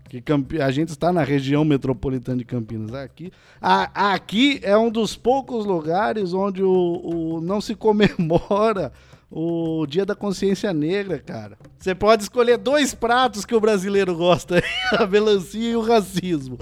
[0.07, 2.93] Que Campi- a gente está na região metropolitana de Campinas.
[2.93, 6.69] Aqui, a- aqui é um dos poucos lugares onde o,
[7.03, 8.91] o- não se comemora
[9.31, 11.57] o Dia da Consciência Negra, cara.
[11.79, 14.61] Você pode escolher dois pratos que o brasileiro gosta:
[14.97, 16.57] a melancia e o racismo.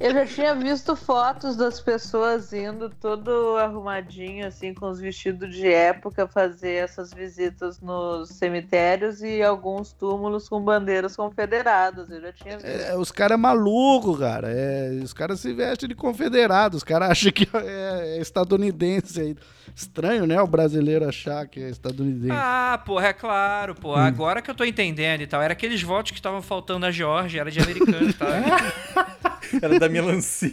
[0.00, 5.70] Eu já tinha visto fotos das pessoas indo todo arrumadinho, assim, com os vestidos de
[5.70, 12.10] época, fazer essas visitas nos cemitérios e alguns túmulos com bandeiras confederadas.
[12.10, 12.66] Eu já tinha visto.
[12.66, 14.48] É, os caras é maluco, cara.
[14.50, 16.78] É, os caras se vestem de confederado.
[16.78, 19.20] Os caras acham que é, é estadunidense.
[19.20, 19.36] aí.
[19.76, 20.40] Estranho, né?
[20.40, 22.34] O brasileiro achar que é estadunidense.
[22.34, 23.94] Ah, porra, é claro, pô.
[23.94, 25.42] Agora que eu tô entendendo e tal.
[25.42, 29.10] Era aqueles votos que estavam faltando na Geórgia, era de americano, tá?
[29.60, 30.50] Era da melancia.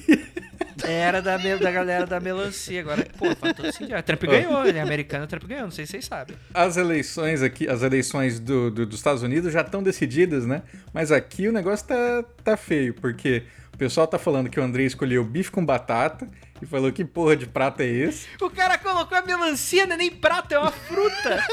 [0.83, 2.81] Era da, da galera da melancia.
[2.81, 3.93] Agora, pô, faz todo sentido.
[3.95, 6.35] A Trump ganhou, ele é americano, Trump ganhou, não sei se vocês sabem.
[6.53, 10.61] As eleições aqui, as eleições do, do- dos Estados Unidos já estão decididas, né?
[10.93, 14.83] Mas aqui o negócio tá, tá feio, porque o pessoal tá falando que o André
[14.83, 16.27] escolheu bife com batata
[16.61, 18.27] e falou que porra de prato é esse.
[18.41, 21.43] O cara colocou a melancia, não é nem prato, é uma fruta.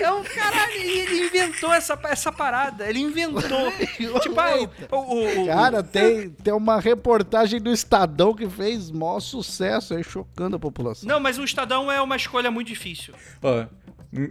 [0.00, 2.88] É um caralho, ele inventou essa, essa parada.
[2.88, 3.70] Ele inventou.
[4.20, 4.56] tipo, ah,
[4.90, 10.02] o, o, o- Cara, tem, tem uma reportagem do Estadão que fez maior sucesso aí,
[10.02, 11.08] chocando a população.
[11.08, 13.14] Não, mas o Estadão é uma escolha muito difícil.
[13.42, 13.66] Ó,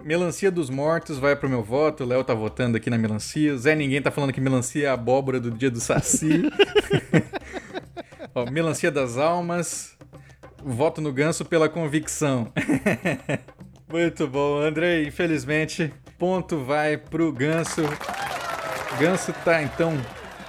[0.03, 2.03] melancia dos mortos vai pro meu voto.
[2.03, 3.56] O Léo tá votando aqui na melancia.
[3.58, 6.43] Zé Ninguém tá falando que melancia é a abóbora do dia do Saci.
[8.36, 9.98] Ó, melancia das almas.
[10.63, 12.52] Voto no ganso pela convicção.
[13.89, 15.06] Muito bom, Andrei.
[15.08, 17.82] Infelizmente, ponto vai pro ganso.
[19.00, 19.93] Ganso tá então.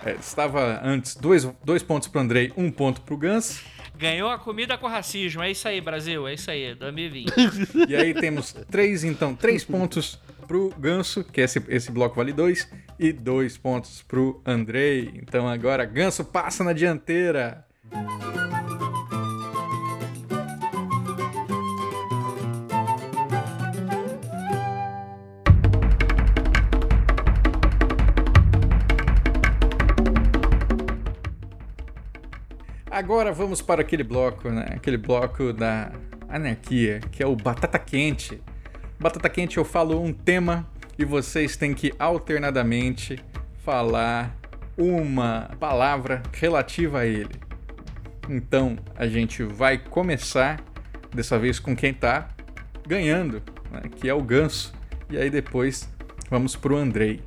[0.04, 3.62] é, estava antes dois, dois pontos pro Andrei, um ponto pro Ganso.
[3.96, 5.42] Ganhou a comida com racismo.
[5.42, 6.26] É isso aí, Brasil.
[6.26, 7.32] É isso aí, 2020.
[7.88, 12.68] E aí temos três, então, três pontos pro Ganso, que esse, esse bloco vale dois,
[12.98, 15.10] e dois pontos pro Andrei.
[15.14, 17.64] Então agora Ganso passa na dianteira.
[32.94, 34.66] Agora vamos para aquele bloco, né?
[34.70, 35.90] Aquele bloco da
[36.28, 38.40] anarquia, que é o Batata Quente.
[39.00, 40.64] Batata Quente eu falo um tema
[40.96, 43.18] e vocês têm que alternadamente
[43.64, 44.32] falar
[44.78, 47.34] uma palavra relativa a ele.
[48.28, 50.60] Então a gente vai começar
[51.14, 52.28] dessa vez com quem tá
[52.86, 53.82] ganhando, né?
[53.96, 54.72] que é o Ganso.
[55.10, 55.88] E aí depois
[56.30, 57.22] vamos pro Andrei.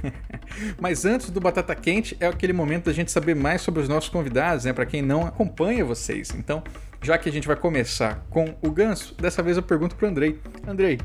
[0.80, 4.10] Mas antes do Batata Quente é aquele momento da gente saber mais sobre os nossos
[4.10, 4.72] convidados, né?
[4.72, 6.32] Para quem não acompanha vocês.
[6.36, 6.62] Então,
[7.02, 10.40] já que a gente vai começar com o Ganso, dessa vez eu pergunto pro Andrei.
[10.66, 10.98] Andrei,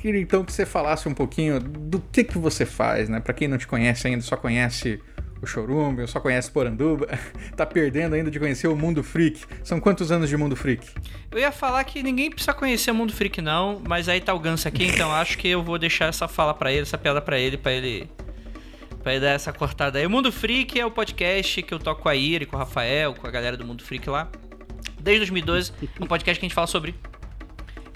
[0.00, 3.20] queria então que você falasse um pouquinho do que que você faz, né?
[3.20, 5.00] Para quem não te conhece ainda, só conhece
[5.42, 7.06] o Chorume, só conhece Poranduba,
[7.56, 9.44] tá perdendo ainda de conhecer o Mundo Freak.
[9.64, 10.86] São quantos anos de Mundo Freak?
[11.30, 14.38] Eu ia falar que ninguém precisa conhecer o Mundo Freak, não, mas aí tá o
[14.38, 17.38] Ganso aqui, então acho que eu vou deixar essa fala pra ele, essa piada pra
[17.38, 18.08] ele, pra ele.
[19.02, 20.04] Pra ele dar essa cortada aí.
[20.04, 22.58] O Mundo Freak é o podcast que eu toco com a Ira e com o
[22.58, 24.28] Rafael, com a galera do Mundo Freak lá.
[25.00, 26.94] Desde 2012, um podcast que a gente fala sobre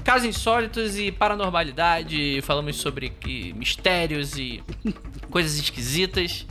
[0.02, 2.40] casos insólitos e paranormalidade.
[2.42, 4.62] Falamos sobre que, mistérios e
[5.30, 6.46] coisas esquisitas.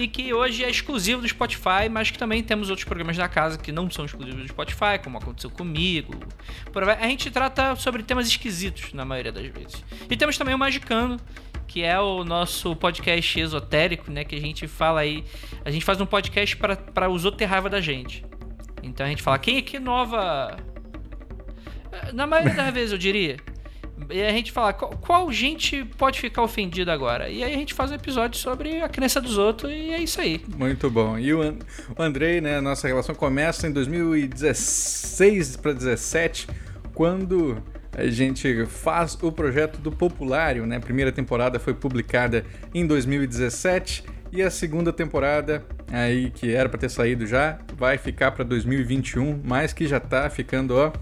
[0.00, 3.58] E que hoje é exclusivo do Spotify, mas que também temos outros programas da casa
[3.58, 6.14] que não são exclusivos do Spotify, como aconteceu comigo.
[6.98, 9.84] A gente trata sobre temas esquisitos na maioria das vezes.
[10.08, 11.18] E temos também o Magicano,
[11.66, 14.24] que é o nosso podcast esotérico, né?
[14.24, 15.22] Que a gente fala aí.
[15.66, 18.24] A gente faz um podcast para os outros ter raiva da gente.
[18.82, 20.56] Então a gente fala, quem aqui nova.
[22.14, 23.36] Na maioria das vezes, eu diria.
[24.08, 27.28] E a gente fala, qual, qual gente pode ficar ofendida agora?
[27.28, 30.20] E aí a gente faz um episódio sobre a crença dos outros e é isso
[30.20, 30.42] aí.
[30.56, 31.18] Muito bom.
[31.18, 31.58] E o, An-
[31.96, 36.48] o Andrei, né, nossa relação começa em 2016 para 17,
[36.94, 37.62] quando
[37.96, 40.76] a gente faz o projeto do Populário, né?
[40.76, 46.78] A primeira temporada foi publicada em 2017 e a segunda temporada aí que era para
[46.78, 50.92] ter saído já vai ficar para 2021, mas que já tá ficando, ó,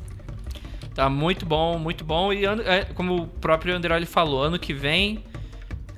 [0.98, 2.32] Tá muito bom, muito bom.
[2.32, 5.22] E é, como o próprio Anderoli falou, ano que vem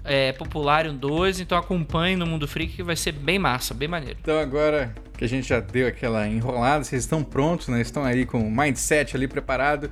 [0.04, 4.18] é Popularium 2, então acompanhe no Mundo Freak que vai ser bem massa, bem maneiro.
[4.20, 6.84] Então agora que a gente já deu aquela enrolada.
[6.84, 7.80] Vocês estão prontos, né?
[7.80, 9.90] Estão aí com o mindset ali preparado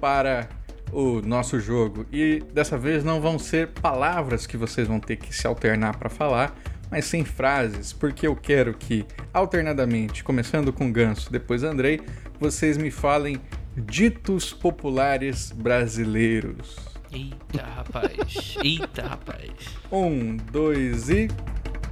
[0.00, 0.48] para
[0.90, 2.04] o nosso jogo.
[2.12, 6.08] E dessa vez não vão ser palavras que vocês vão ter que se alternar para
[6.08, 6.52] falar,
[6.90, 12.00] mas sem frases, porque eu quero que, alternadamente, começando com Ganso, depois Andrei,
[12.40, 13.40] vocês me falem
[13.78, 16.76] ditos populares brasileiros.
[17.10, 18.56] Eita, rapaz.
[18.62, 19.50] Eita, rapaz.
[19.90, 21.28] Um, dois e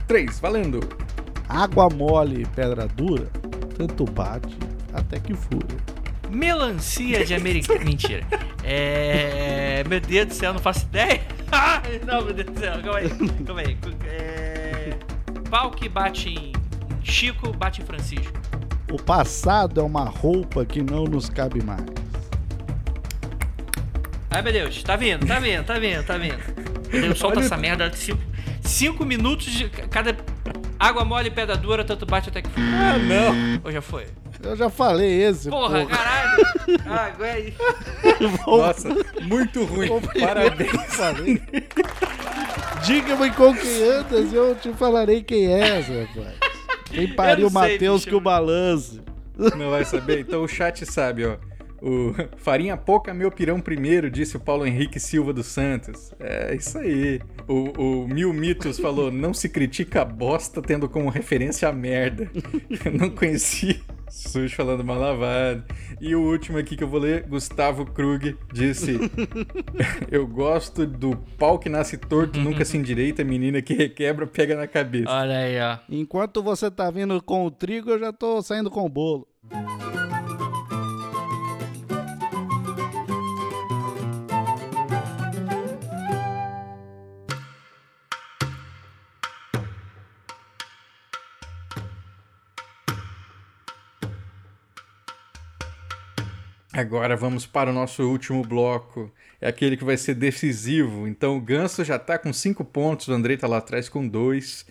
[0.06, 0.80] três, valendo!
[1.48, 3.30] Água mole e pedra dura,
[3.76, 4.56] tanto bate
[4.92, 5.76] até que fura.
[6.30, 7.82] Melancia de americana.
[7.84, 8.26] Mentira.
[8.64, 9.84] É.
[9.88, 11.22] Meu Deus do céu, não faço ideia.
[12.04, 13.08] não, meu Deus do céu, calma aí.
[13.46, 13.78] Calma aí.
[14.06, 14.98] É...
[15.48, 16.52] Pau que bate em
[17.02, 18.32] Chico, bate em Francisco.
[18.92, 21.82] O passado é uma roupa que não nos cabe mais.
[24.30, 26.38] Ai meu Deus, tá vindo, tá vindo, tá vindo, tá vindo.
[26.92, 28.20] Meu Deus, solta Olha- essa merda de cinco,
[28.62, 30.16] cinco minutos de cada.
[30.78, 32.48] Água mole e pedra dura, tanto bate até que.
[32.58, 33.60] Ah, não!
[33.64, 34.06] Ou já foi?
[34.42, 35.48] Eu já falei esse.
[35.48, 36.46] Porra, caralho!
[36.86, 37.54] Ah, aí.
[38.46, 38.90] Nossa,
[39.22, 39.88] muito ruim.
[40.20, 40.70] Parabéns.
[40.88, 41.42] Falei.
[42.84, 46.45] Diga-me com quem andas, eu te falarei quem és, rapaz.
[46.90, 49.00] Quem pariu sei, Matheus que o balance.
[49.36, 50.20] Não vai saber?
[50.20, 51.36] Então o chat sabe, ó.
[51.82, 56.12] O farinha pouca, meu pirão primeiro, disse o Paulo Henrique Silva dos Santos.
[56.18, 57.20] É isso aí.
[57.46, 62.30] O, o Mil Mitos falou: não se critica a bosta tendo como referência a merda.
[62.84, 63.82] Eu não conheci.
[64.16, 65.62] Sujo falando mal lavado.
[66.00, 68.98] E o último aqui que eu vou ler, Gustavo Krug, disse:
[70.10, 74.66] Eu gosto do pau que nasce torto, nunca se endireita, menina que requebra, pega na
[74.66, 75.10] cabeça.
[75.10, 75.78] Olha aí, ó.
[75.90, 79.28] Enquanto você tá vindo com o trigo, eu já tô saindo com o bolo.
[96.76, 99.10] Agora vamos para o nosso último bloco.
[99.40, 101.08] É aquele que vai ser decisivo.
[101.08, 104.66] Então o Ganso já está com 5 pontos, o Andrei está lá atrás com 2.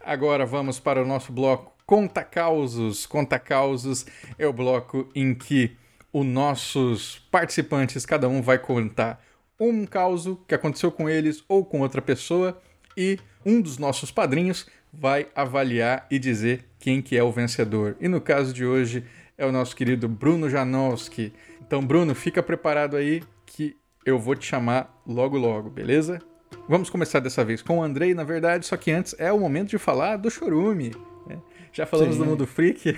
[0.00, 3.06] Agora vamos para o nosso bloco Conta Causos.
[3.06, 4.04] Conta Causos
[4.36, 5.76] é o bloco em que
[6.12, 9.24] os nossos participantes, cada um vai contar
[9.60, 12.60] um caso que aconteceu com eles ou com outra pessoa
[12.96, 17.96] e um dos nossos padrinhos vai avaliar e dizer quem que é o vencedor.
[18.00, 19.04] E no caso de hoje
[19.36, 21.32] é o nosso querido Bruno Janowski.
[21.60, 26.20] Então, Bruno, fica preparado aí que eu vou te chamar logo logo, beleza?
[26.68, 29.70] Vamos começar dessa vez com o Andrei, na verdade, só que antes é o momento
[29.70, 30.92] de falar do Chorume.
[31.26, 31.38] né?
[31.72, 32.22] Já falamos Sim.
[32.22, 32.96] do Mundo Freak.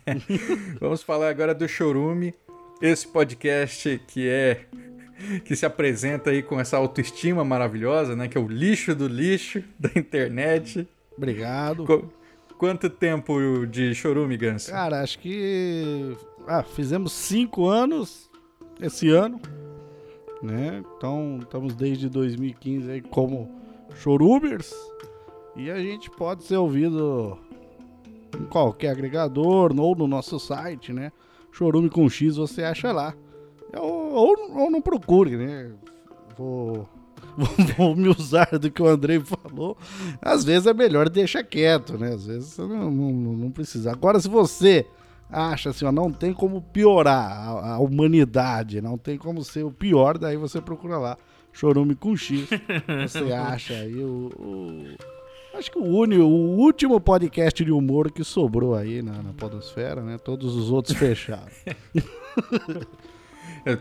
[0.80, 2.34] Vamos falar agora do Chorume,
[2.80, 4.62] esse podcast que é
[5.44, 8.26] que se apresenta aí com essa autoestima maravilhosa, né?
[8.26, 10.88] Que é o lixo do lixo da internet.
[11.16, 11.84] Obrigado.
[11.84, 12.10] Qu-
[12.60, 14.70] quanto tempo de chorume, Ganso?
[14.70, 16.14] Cara, acho que.
[16.46, 18.30] Ah, fizemos cinco anos
[18.78, 19.40] esse ano,
[20.42, 20.82] né?
[20.96, 23.50] Então, estamos desde 2015 aí como
[23.94, 24.74] Chorubers.
[25.56, 27.38] E a gente pode ser ouvido
[28.38, 31.12] em qualquer agregador ou no nosso site, né?
[31.50, 33.14] Chorume com X você acha lá.
[33.74, 35.72] Ou, ou não procure, né?
[36.36, 36.86] Vou,
[37.76, 39.76] vou me usar do que o Andrei falou.
[40.20, 42.14] Às vezes é melhor deixar quieto, né?
[42.14, 43.92] Às vezes você não, não, não precisa.
[43.92, 44.86] Agora, se você
[45.30, 49.70] acha assim, ó, não tem como piorar a, a humanidade, não tem como ser o
[49.70, 51.16] pior, daí você procura lá.
[51.52, 52.48] Chorume com X.
[53.08, 54.30] Você acha aí o.
[54.38, 54.84] o-
[55.58, 60.00] acho que o, único, o último podcast de humor que sobrou aí na, na Podosfera,
[60.00, 60.16] né?
[60.16, 61.48] Todos os outros fecharam.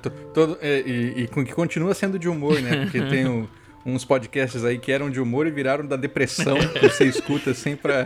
[0.02, 2.84] Tô- todo, é, e, e com- que continua sendo de humor, né?
[2.86, 3.50] Porque tem o-
[3.86, 7.76] uns podcasts aí que eram de humor e viraram da depressão, que você escuta assim
[7.76, 8.06] pra,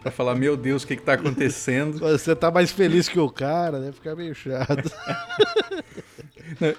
[0.00, 1.98] pra falar, meu Deus, o que que tá acontecendo?
[2.00, 4.90] Você tá mais feliz que o cara, deve ficar meio chato.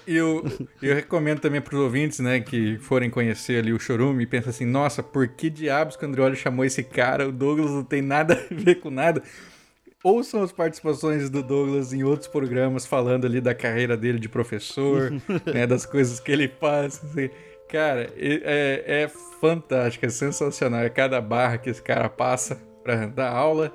[0.06, 0.44] E eu,
[0.82, 4.64] eu recomendo também pros ouvintes, né, que forem conhecer ali o Chorume e pensam assim,
[4.66, 7.28] nossa, por que diabos que o Andreoli chamou esse cara?
[7.28, 9.22] O Douglas não tem nada a ver com nada.
[10.02, 15.12] Ouçam as participações do Douglas em outros programas falando ali da carreira dele de professor,
[15.52, 17.02] né, das coisas que ele faz.
[17.04, 17.30] assim.
[17.68, 19.08] Cara, é, é
[19.40, 20.80] fantástico, é sensacional.
[20.80, 23.72] É cada barra que esse cara passa pra dar aula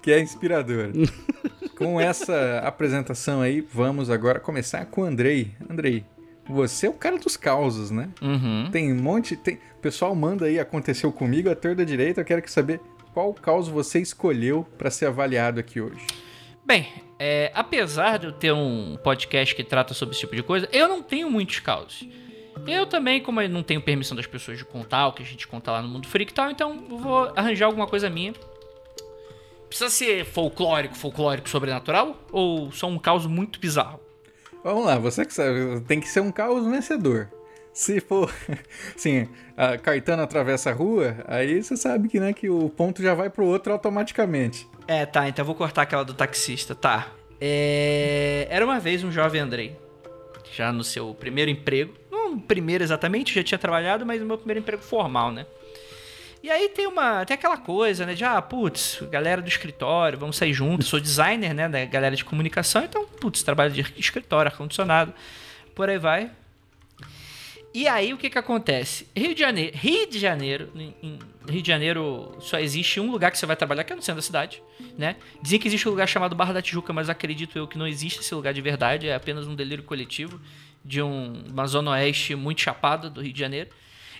[0.00, 0.92] que é inspiradora.
[1.76, 5.52] Com essa apresentação aí, vamos agora começar com o Andrei.
[5.68, 6.06] Andrei,
[6.48, 8.08] você é o cara dos causos, né?
[8.22, 8.70] Uhum.
[8.72, 9.36] Tem um monte.
[9.36, 9.56] Tem...
[9.76, 12.22] O pessoal manda aí, aconteceu comigo, a torda direita.
[12.22, 12.80] Eu quero que saber
[13.16, 16.06] qual caos você escolheu pra ser avaliado aqui hoje.
[16.62, 16.86] Bem,
[17.18, 20.86] é, apesar de eu ter um podcast que trata sobre esse tipo de coisa, eu
[20.86, 22.06] não tenho muitos causos.
[22.66, 25.48] Eu também, como eu não tenho permissão das pessoas de contar o que a gente
[25.48, 28.34] conta lá no Mundo Freak e tal, então vou arranjar alguma coisa minha.
[29.66, 32.18] Precisa ser folclórico, folclórico, sobrenatural?
[32.30, 33.98] Ou só um caos muito bizarro?
[34.62, 37.30] Vamos lá, você que sabe, tem que ser um caos vencedor.
[37.76, 38.32] Se for,
[38.96, 43.12] assim, a Caetano atravessa a rua, aí você sabe que, né, que o ponto já
[43.12, 44.66] vai pro outro automaticamente.
[44.88, 47.12] É, tá, então eu vou cortar aquela do taxista, tá.
[47.38, 48.46] É...
[48.48, 49.76] Era uma vez um jovem Andrei,
[50.54, 51.92] já no seu primeiro emprego.
[52.10, 55.44] Não primeiro exatamente, já tinha trabalhado, mas no meu primeiro emprego formal, né?
[56.42, 57.26] E aí tem uma.
[57.26, 58.14] Tem aquela coisa, né?
[58.14, 60.86] De ah, putz, galera do escritório, vamos sair juntos.
[60.86, 61.68] Sou designer, né?
[61.68, 65.12] Da galera de comunicação, então, putz, trabalho de escritório, ar-condicionado,
[65.74, 66.30] por aí vai.
[67.76, 69.06] E aí o que que acontece?
[69.14, 70.72] Rio de Janeiro, Rio de Janeiro,
[71.02, 74.00] em Rio de Janeiro só existe um lugar que você vai trabalhar, que é no
[74.00, 74.62] centro da cidade,
[74.96, 75.16] né?
[75.42, 78.20] Dizem que existe um lugar chamado Barra da Tijuca, mas acredito eu que não existe
[78.20, 80.40] esse lugar de verdade, é apenas um delírio coletivo
[80.82, 83.68] de um, uma zona oeste muito chapada do Rio de Janeiro.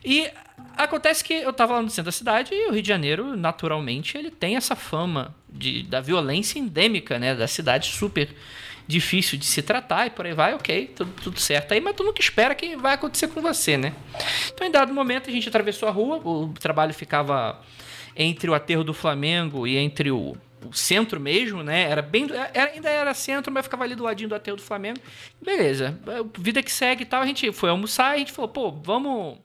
[0.04, 0.30] E
[0.76, 4.18] acontece que eu tava lá no centro da cidade e o Rio de Janeiro, naturalmente,
[4.18, 7.34] ele tem essa fama de, da violência endêmica, né?
[7.34, 8.28] Da cidade super
[8.86, 12.04] difícil de se tratar e por aí vai, ok, tudo, tudo certo aí, mas tu
[12.04, 13.92] nunca espera que vai acontecer com você, né?
[14.52, 17.60] Então, em dado momento, a gente atravessou a rua, o trabalho ficava
[18.14, 21.82] entre o aterro do Flamengo e entre o, o centro mesmo, né?
[21.82, 22.28] Era bem.
[22.54, 25.00] Era, ainda era centro, mas ficava ali do ladinho do aterro do Flamengo.
[25.42, 25.98] Beleza.
[26.38, 29.38] Vida que segue e tal, a gente foi almoçar e a gente falou, pô, vamos.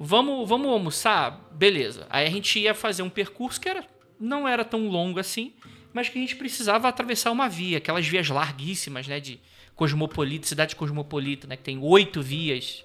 [0.00, 1.48] Vamos, vamos almoçar?
[1.50, 2.06] Beleza.
[2.08, 3.84] Aí a gente ia fazer um percurso que era,
[4.18, 5.54] não era tão longo assim
[5.98, 9.40] mas que a gente precisava atravessar uma via, aquelas vias larguíssimas, né, de
[9.74, 12.84] cosmopolita, cidade cosmopolita, né, que tem oito vias.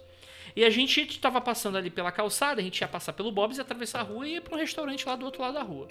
[0.56, 4.00] E a gente estava passando ali pela calçada, a gente ia passar pelo Bob's, atravessar
[4.00, 5.88] a rua e ir para um restaurante lá do outro lado da rua.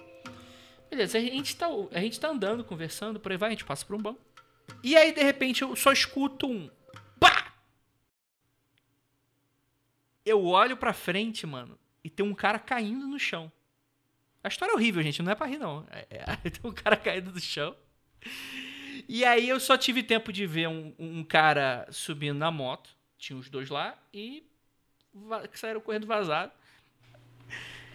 [0.91, 3.87] Beleza, a gente está a gente tá andando, conversando, por aí vai, a gente passa
[3.87, 4.21] por um banco.
[4.83, 6.69] E aí, de repente, eu só escuto um
[7.21, 7.55] pá!
[10.27, 13.53] Eu olho pra frente, mano, e tem um cara caindo no chão.
[14.43, 15.23] A história é horrível, gente.
[15.23, 15.87] Não é pra rir, não.
[15.91, 17.75] É, é, tem um cara caído do chão.
[19.09, 22.91] E aí eu só tive tempo de ver um, um cara subindo na moto.
[23.19, 24.45] Tinha os dois lá e
[25.55, 26.53] saíram correndo vazado.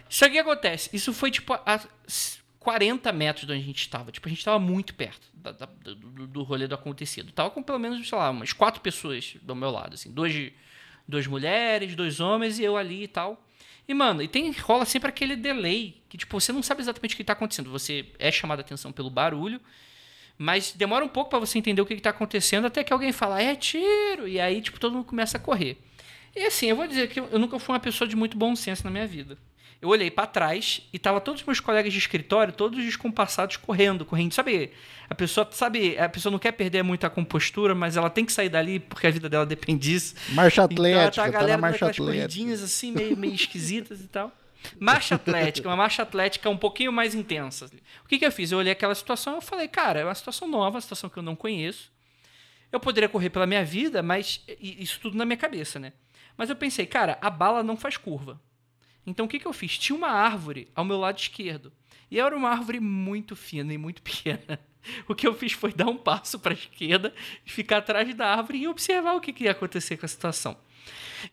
[0.08, 0.88] Só que o que acontece?
[0.94, 1.80] Isso foi tipo a
[2.58, 4.10] 40 metros de onde a gente estava.
[4.10, 7.32] Tipo, a gente estava muito perto da, da, do, do rolê do acontecido.
[7.32, 9.94] Tava com pelo menos, sei lá, umas quatro pessoas do meu lado.
[9.94, 10.32] Assim, duas,
[11.06, 13.42] duas mulheres, dois homens e eu ali e tal.
[13.88, 17.16] E, mano, e tem rola sempre aquele delay que, tipo, você não sabe exatamente o
[17.16, 17.70] que está acontecendo.
[17.70, 19.58] Você é chamado a atenção pelo barulho,
[20.36, 23.40] mas demora um pouco para você entender o que está acontecendo até que alguém fala,
[23.40, 24.28] é tiro!
[24.28, 25.78] E aí, tipo, todo mundo começa a correr.
[26.36, 28.84] E assim, eu vou dizer que eu nunca fui uma pessoa de muito bom senso
[28.84, 29.38] na minha vida.
[29.80, 34.04] Eu olhei para trás e tava todos os meus colegas de escritório, todos descompassados, correndo,
[34.04, 34.32] correndo.
[34.34, 34.72] Sabe,
[35.08, 38.32] a pessoa, sabe, a pessoa não quer perder muito a compostura, mas ela tem que
[38.32, 40.16] sair dali porque a vida dela depende disso.
[40.30, 42.52] Marcha atlética, então, tá a galera tá marcha atlética.
[42.64, 44.32] assim, meio, meio esquisitas e tal.
[44.80, 47.70] Marcha atlética, uma marcha atlética um pouquinho mais intensa.
[48.04, 48.50] O que, que eu fiz?
[48.50, 51.22] Eu olhei aquela situação e falei, cara, é uma situação nova, uma situação que eu
[51.22, 51.92] não conheço.
[52.72, 55.92] Eu poderia correr pela minha vida, mas isso tudo na minha cabeça, né?
[56.36, 58.40] Mas eu pensei, cara, a bala não faz curva.
[59.08, 59.78] Então o que, que eu fiz?
[59.78, 61.72] Tinha uma árvore ao meu lado esquerdo.
[62.10, 64.60] E era uma árvore muito fina e muito pequena.
[65.06, 67.12] O que eu fiz foi dar um passo para a esquerda,
[67.44, 70.56] ficar atrás da árvore e observar o que, que ia acontecer com a situação.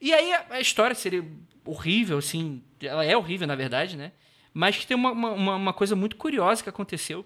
[0.02, 1.26] E aí a, história seria
[1.64, 2.62] horrível, assim.
[2.82, 4.12] Ela é horrível, na verdade, né?
[4.54, 7.26] Mas que tem uma, uma, uma coisa muito curiosa que aconteceu.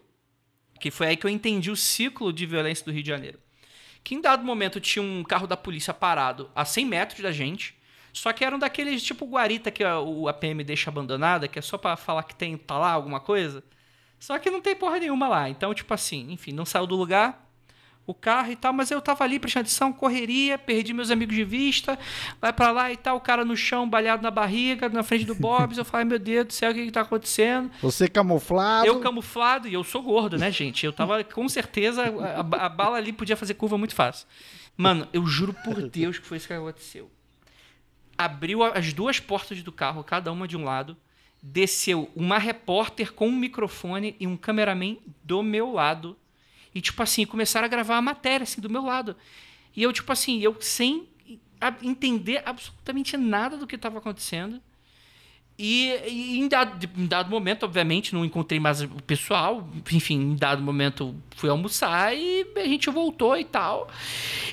[0.80, 3.40] Que foi aí que eu entendi o ciclo de violência do Rio de Janeiro.
[4.04, 7.79] Que em dado momento tinha um carro da polícia parado a 100 metros da gente
[8.14, 11.96] só que eram daqueles tipo guarita que o APM deixa abandonada, que é só para
[11.96, 13.64] falar que tem tá lá alguma coisa.
[14.20, 15.50] Só que não tem porra nenhuma lá.
[15.50, 17.50] Então, tipo assim, enfim, não saiu do lugar
[18.10, 21.44] o carro e tal, mas eu tava ali prestando atenção, correria, perdi meus amigos de
[21.44, 21.98] vista,
[22.42, 25.36] vai para lá e tal, o cara no chão, balhado na barriga, na frente do
[25.36, 27.70] Bob's, eu falei, meu Deus do céu, o que que tá acontecendo?
[27.84, 28.88] Você camuflado?
[28.88, 30.84] Eu camuflado, e eu sou gordo, né, gente?
[30.88, 34.28] Eu tava, com certeza, a, a bala ali podia fazer curva muito fácil.
[34.76, 37.12] Mano, eu juro por Deus que foi isso que aconteceu
[38.20, 40.98] abriu as duas portas do carro, cada uma de um lado,
[41.42, 46.18] desceu uma repórter com um microfone e um cameraman do meu lado.
[46.76, 49.16] E, tipo assim, começaram a gravar a matéria, assim, do meu lado.
[49.74, 51.08] E eu, tipo assim, eu sem
[51.82, 54.62] entender absolutamente nada do que estava acontecendo.
[55.62, 59.70] E, e em, dado, em, dado, momento, obviamente, não encontrei mais o pessoal.
[59.92, 63.90] Enfim, em dado momento fui almoçar e a gente voltou e tal.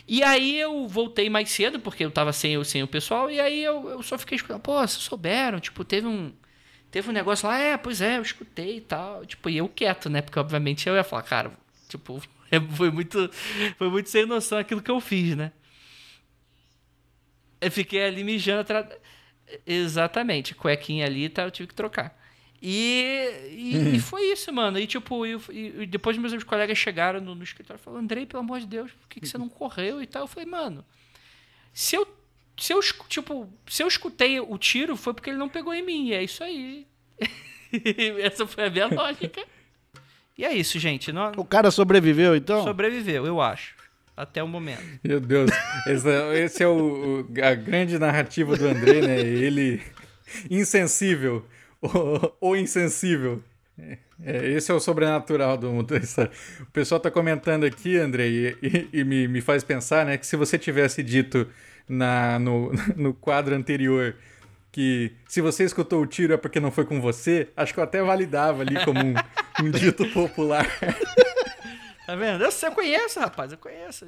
[0.09, 3.31] E aí eu voltei mais cedo, porque eu tava sem, sem o pessoal.
[3.31, 5.61] E aí eu, eu só fiquei escutando, pô, vocês souberam?
[5.61, 6.33] Tipo, teve um.
[6.91, 9.25] Teve um negócio lá, é, pois é, eu escutei e tal.
[9.25, 10.23] Tipo, e eu quieto, né?
[10.23, 11.53] Porque obviamente eu ia falar, cara,
[11.89, 12.21] tipo,
[12.75, 13.31] foi muito,
[13.79, 15.53] foi muito sem noção aquilo que eu fiz, né?
[17.61, 18.89] Eu fiquei ali mijando atrás.
[19.67, 22.17] Exatamente, cuequinha ali, tá, eu tive que trocar.
[22.61, 24.79] E, e, e foi isso, mano.
[24.79, 28.43] E tipo, e, e depois meus colegas chegaram no, no escritório e falaram, Andrei, pelo
[28.43, 30.23] amor de Deus, por que, que você não correu e tal?
[30.23, 30.85] Eu falei, mano,
[31.73, 32.07] se eu,
[32.59, 36.09] se eu, tipo, se eu escutei o tiro, foi porque ele não pegou em mim.
[36.09, 36.87] E é isso aí.
[38.21, 39.45] Essa foi a minha lógica.
[40.37, 41.13] E é isso, gente.
[41.13, 41.33] Não...
[41.37, 42.65] O cara sobreviveu, então?
[42.65, 43.76] Sobreviveu, eu acho.
[44.17, 44.83] Até o momento.
[45.05, 45.51] Meu Deus.
[45.87, 49.21] Esse, esse é o, o, a grande narrativa do André, né?
[49.21, 49.83] Ele
[50.51, 51.45] insensível
[51.81, 53.43] ou, ou insensível.
[54.25, 55.95] É, esse é o sobrenatural do mundo.
[56.61, 60.27] O pessoal está comentando aqui, André, e, e, e, me, me faz pensar né, que
[60.27, 61.47] se você tivesse dito
[61.89, 64.17] na, no, no quadro anterior
[64.73, 67.85] que se você escutou o tiro é porque não foi com você, acho que eu
[67.85, 69.15] até validava ali como um,
[69.65, 70.67] um dito popular.
[72.07, 72.45] Tá vendo?
[72.45, 74.07] Eu, eu conheço, rapaz, eu conheço.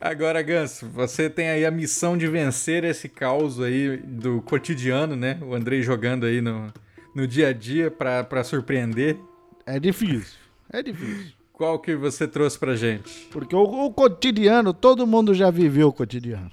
[0.00, 5.38] Agora, Ganso, você tem aí a missão de vencer esse caos aí do cotidiano, né?
[5.40, 6.72] O Andrei jogando aí no,
[7.14, 9.16] no dia a dia para surpreender.
[9.64, 10.38] É difícil,
[10.72, 11.32] é difícil.
[11.52, 13.28] Qual que você trouxe pra gente?
[13.30, 16.50] Porque o, o cotidiano, todo mundo já viveu o cotidiano.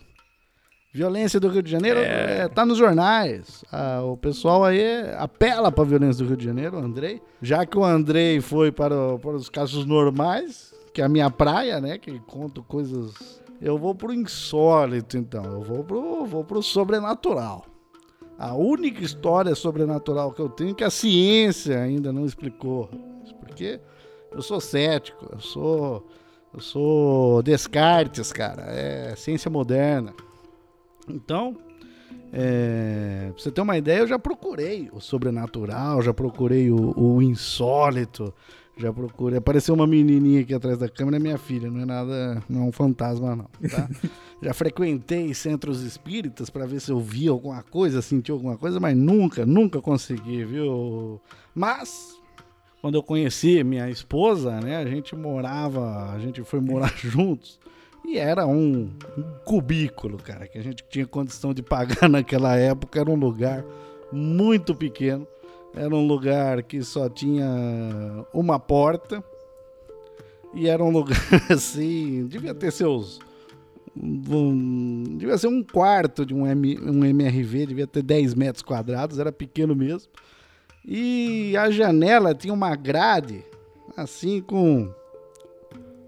[0.96, 2.44] Violência do Rio de Janeiro é...
[2.44, 3.66] É, tá nos jornais.
[3.70, 7.22] Ah, o pessoal aí apela para a violência do Rio de Janeiro, o Andrei.
[7.42, 11.82] Já que o Andrei foi para, para os casos normais, que é a minha praia,
[11.82, 11.98] né?
[11.98, 13.42] Que conto coisas.
[13.62, 15.44] Eu vou pro insólito, então.
[15.44, 17.66] Eu vou pro, vou pro sobrenatural.
[18.40, 22.90] A única história sobrenatural que eu tenho é que a ciência ainda não explicou.
[23.42, 23.82] Porque
[24.32, 26.08] eu sou cético, eu sou.
[26.54, 28.64] Eu sou Descartes, cara.
[28.70, 30.14] É ciência moderna.
[31.10, 31.58] Então,
[32.34, 37.22] é, pra você ter uma ideia, eu já procurei o sobrenatural, já procurei o, o
[37.22, 38.34] insólito,
[38.78, 39.38] já procurei.
[39.38, 42.66] Apareceu uma menininha aqui atrás da câmera, é minha filha, não é nada, não é
[42.66, 43.90] um fantasma, não, tá?
[44.42, 48.96] já frequentei centros espíritas para ver se eu via alguma coisa, senti alguma coisa, mas
[48.98, 51.22] nunca, nunca consegui, viu?
[51.54, 52.20] Mas
[52.82, 57.60] quando eu conheci minha esposa, né, a gente morava, a gente foi morar juntos.
[58.08, 63.00] E era um, um, cubículo, cara, que a gente tinha condição de pagar naquela época.
[63.00, 63.66] Era um lugar
[64.12, 65.28] muito pequeno.
[65.74, 67.48] Era um lugar que só tinha
[68.32, 69.24] uma porta.
[70.54, 71.18] E era um lugar
[71.50, 72.28] assim.
[72.28, 73.20] Devia ter seus.
[73.98, 79.20] Um, devia ser um quarto de um, M, um MRV, devia ter 10 metros quadrados,
[79.20, 80.12] era pequeno mesmo.
[80.86, 83.44] E a janela tinha uma grade,
[83.96, 84.94] assim, com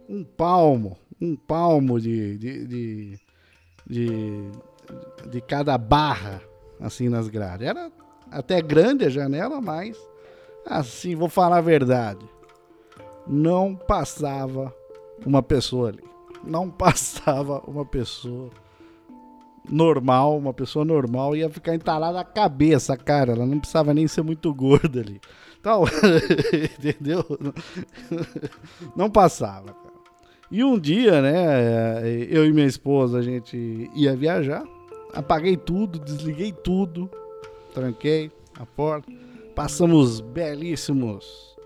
[0.07, 3.19] um palmo um palmo de, de, de,
[3.87, 4.51] de,
[5.29, 6.41] de cada barra,
[6.79, 7.67] assim, nas grades.
[7.67, 7.91] Era
[8.31, 9.97] até grande a janela, mas,
[10.65, 12.25] assim, vou falar a verdade,
[13.25, 14.73] não passava
[15.25, 16.03] uma pessoa ali.
[16.43, 18.49] Não passava uma pessoa
[19.69, 23.33] normal, uma pessoa normal ia ficar entalada a cabeça, cara.
[23.33, 25.19] Ela não precisava nem ser muito gorda ali.
[25.59, 25.83] Então,
[26.79, 27.25] entendeu?
[28.95, 29.75] Não passava.
[30.49, 34.63] E um dia, né, eu e minha esposa, a gente ia viajar,
[35.13, 37.09] apaguei tudo, desliguei tudo,
[37.73, 39.11] tranquei a porta,
[39.53, 41.57] passamos belíssimos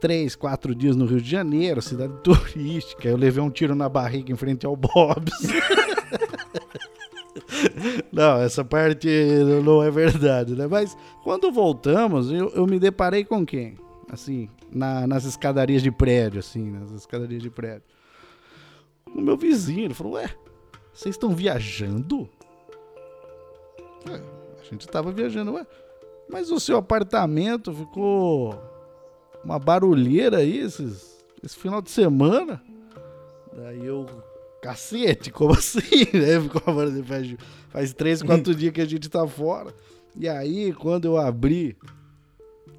[0.00, 3.08] três, quatro dias no Rio de Janeiro, cidade turística.
[3.08, 5.32] Eu levei um tiro na barriga em frente ao Bob's.
[8.10, 9.08] não, essa parte
[9.64, 10.66] não é verdade, né?
[10.66, 13.76] Mas quando voltamos, eu, eu me deparei com quem?
[14.10, 17.93] Assim, na, nas escadarias de prédio, assim, nas escadarias de prédio
[19.14, 19.84] o meu vizinho.
[19.84, 20.34] Ele falou: Ué,
[20.92, 22.28] vocês estão viajando?
[24.08, 24.20] Ué,
[24.60, 25.66] a gente tava viajando, ué.
[26.28, 28.58] Mas o seu apartamento ficou
[29.44, 32.62] uma barulheira aí esses, esse final de semana?
[33.52, 34.06] Daí eu,
[34.62, 35.80] cacete, como assim?
[36.12, 36.40] Né?
[36.40, 37.36] Ficou uma barulheira, faz,
[37.68, 39.74] faz três, quatro dias que a gente tá fora.
[40.16, 41.76] E aí, quando eu abri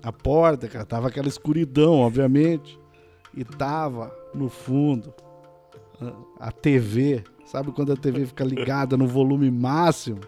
[0.02, 2.80] a porta, cara, tava aquela escuridão, obviamente.
[3.36, 5.14] E tava no fundo
[6.39, 10.22] a TV, sabe quando a TV fica ligada no volume máximo,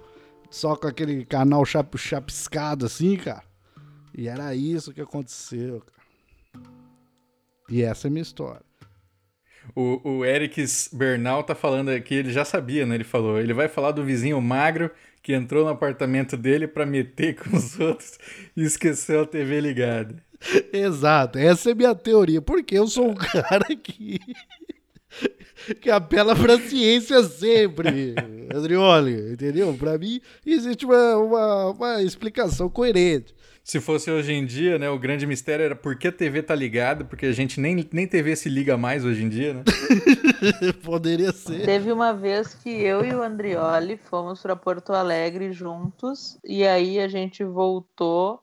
[0.49, 3.43] só com aquele canal chap chapiscado assim, cara?
[4.15, 6.67] E era isso que aconteceu, cara.
[7.69, 8.65] E essa é a minha história.
[9.75, 10.63] O, o Eric
[10.93, 12.95] Bernal tá falando aqui, ele já sabia, né?
[12.95, 14.89] Ele falou, ele vai falar do vizinho magro
[15.21, 18.17] que entrou no apartamento dele para meter com os outros
[18.55, 20.23] e esqueceu a TV ligada.
[20.71, 24.19] Exato, essa é a minha teoria, porque eu sou um cara que
[25.81, 28.15] que apela pra ciência sempre,
[28.53, 29.73] Andrioli, entendeu?
[29.77, 33.35] Pra mim, existe uma, uma, uma, explicação coerente.
[33.63, 36.55] Se fosse hoje em dia, né, o grande mistério era por que a TV tá
[36.55, 39.63] ligada, porque a gente nem, nem TV se liga mais hoje em dia, né?
[40.85, 41.65] Poderia ser.
[41.65, 46.97] Teve uma vez que eu e o Andrioli fomos para Porto Alegre juntos, e aí
[46.97, 48.41] a gente voltou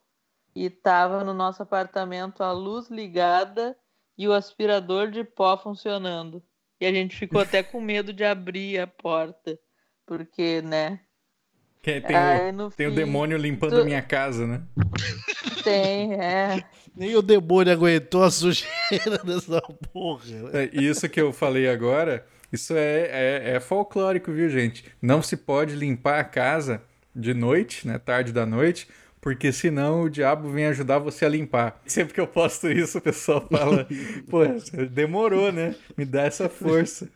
[0.55, 3.75] e tava no nosso apartamento a luz ligada
[4.17, 6.43] e o aspirador de pó funcionando.
[6.81, 9.59] E a gente ficou até com medo de abrir a porta,
[10.07, 11.01] porque, né?
[11.83, 13.83] Que tem, Aí, o, tem fim, o demônio limpando tu...
[13.83, 14.63] a minha casa, né?
[15.63, 16.65] Tem, é.
[16.97, 19.61] Nem o demônio aguentou a sujeira dessa
[19.93, 20.25] porra.
[20.55, 24.85] É, isso que eu falei agora, isso é, é, é folclórico, viu, gente?
[25.01, 26.83] Não se pode limpar a casa
[27.15, 27.99] de noite, né?
[27.99, 28.89] Tarde da noite,
[29.25, 31.81] porque senão o diabo vem ajudar você a limpar.
[31.89, 33.89] Sempre que eu posto isso, o pessoal fala:
[34.29, 34.41] pô,
[34.91, 35.75] demorou, né?
[35.97, 37.09] Me dá essa força.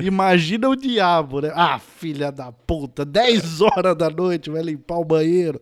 [0.00, 1.50] Imagina o diabo, né?
[1.52, 5.60] Ah, filha da puta, 10 horas da noite vai limpar o banheiro.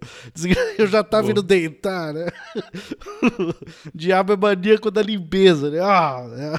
[0.77, 2.27] Eu já tava indo deitar, né?
[3.39, 3.55] O
[3.97, 5.81] diabo é maníaco da limpeza, né?
[5.81, 6.53] Ah, é.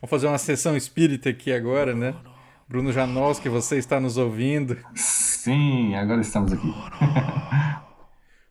[0.00, 2.14] Vamos fazer uma sessão espírita aqui agora, né?
[2.68, 4.76] Bruno Janós, que você está nos ouvindo.
[4.94, 6.74] Sim, agora estamos aqui.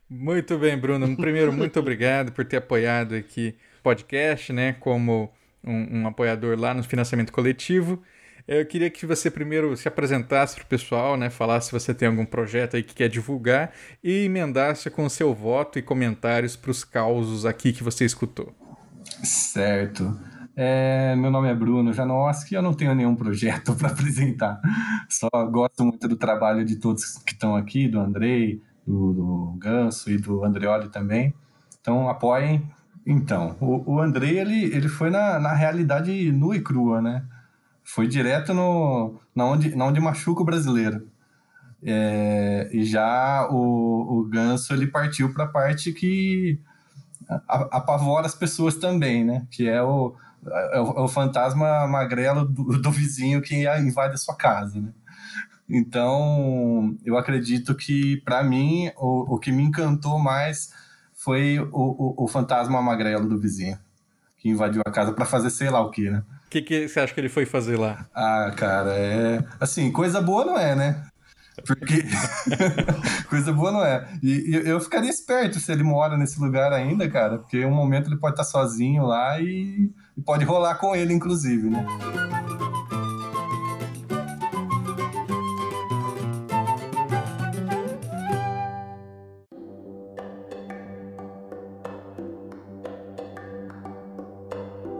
[0.08, 1.14] muito bem, Bruno.
[1.16, 4.72] Primeiro, muito obrigado por ter apoiado aqui o podcast, né?
[4.80, 5.30] Como
[5.62, 8.02] um, um apoiador lá no financiamento coletivo.
[8.48, 11.28] Eu queria que você primeiro se apresentasse para o pessoal, né?
[11.28, 15.34] Falasse se você tem algum projeto aí que quer divulgar e emendasse com o seu
[15.34, 18.54] voto e comentários para os causos aqui que você escutou.
[19.22, 20.18] Certo.
[20.58, 24.58] É, meu nome é Bruno Janoski, eu não tenho nenhum projeto para apresentar.
[25.06, 30.10] Só gosto muito do trabalho de todos que estão aqui, do Andrei, do, do Ganso
[30.10, 31.34] e do Andreoli também.
[31.78, 32.66] Então apoiem,
[33.06, 37.24] então, o, o Andrei, ele, ele foi na, na realidade nua e crua, né?
[37.84, 41.06] Foi direto no, na, onde, na onde machuca o brasileiro.
[41.82, 46.58] É, e já o, o Ganso, ele partiu para a parte que
[47.28, 49.46] apavora as pessoas também, né?
[49.50, 50.16] Que é o,
[50.72, 54.92] é o, é o fantasma magrelo do, do, vizinho que invade a sua casa, né?
[55.68, 60.70] Então, eu acredito que, para mim, o, o que me encantou mais
[61.12, 63.76] foi o, o, o fantasma magrelo do vizinho,
[64.38, 66.22] que invadiu a casa para fazer sei lá o que, né?
[66.46, 68.06] O que, que você acha que ele foi fazer lá?
[68.14, 69.44] Ah, cara, é.
[69.58, 71.04] Assim, coisa boa não é, né?
[71.66, 72.04] Porque.
[73.28, 74.08] coisa boa não é.
[74.22, 78.08] E, e, eu ficaria esperto se ele mora nesse lugar ainda, cara, porque um momento
[78.08, 81.84] ele pode estar sozinho lá e, e pode rolar com ele, inclusive, né?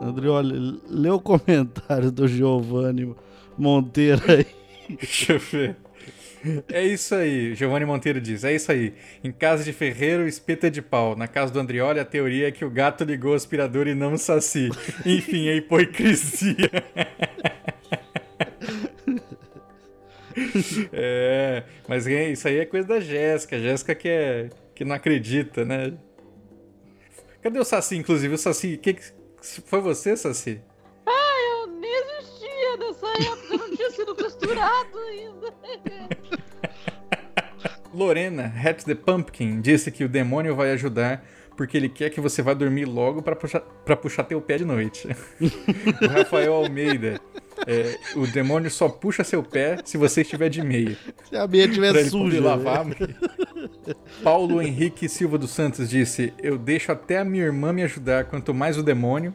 [0.03, 3.15] Andrioli, lê o comentário do Giovanni
[3.59, 4.47] Monteiro aí.
[4.89, 5.86] Deixa eu ver.
[6.73, 8.45] É isso aí, Giovanni Monteiro diz.
[8.45, 8.95] É isso aí.
[9.23, 11.17] Em casa de Ferreiro, espeta de pau.
[11.17, 14.15] Na casa do Andrioli, a teoria é que o gato ligou o aspirador e não
[14.15, 14.69] o saci.
[15.05, 16.71] Enfim, é hipocrisia.
[20.93, 23.59] é, mas é, isso aí é coisa da Jéssica.
[23.59, 25.93] Jéssica que, é, que não acredita, né?
[27.43, 28.35] Cadê o Saci, inclusive?
[28.35, 28.97] O Saci, que,
[29.67, 30.61] foi você, Saci?
[34.57, 35.55] Costurado ainda.
[37.95, 41.25] Lorena, Hat the Pumpkin, disse que o demônio vai ajudar
[41.57, 44.65] porque ele quer que você vá dormir logo para puxar, pra puxar teu pé de
[44.65, 45.09] noite.
[45.41, 47.19] o Rafael Almeida,
[47.67, 50.99] é, o demônio só puxa seu pé se você estiver de meia.
[51.29, 52.43] Se a meia estiver suja.
[52.43, 52.85] lavar.
[52.85, 52.95] Né?
[54.23, 58.53] Paulo Henrique Silva dos Santos disse: Eu deixo até a minha irmã me ajudar, quanto
[58.53, 59.35] mais o demônio.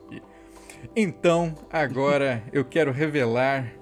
[0.96, 3.77] então, agora eu quero revelar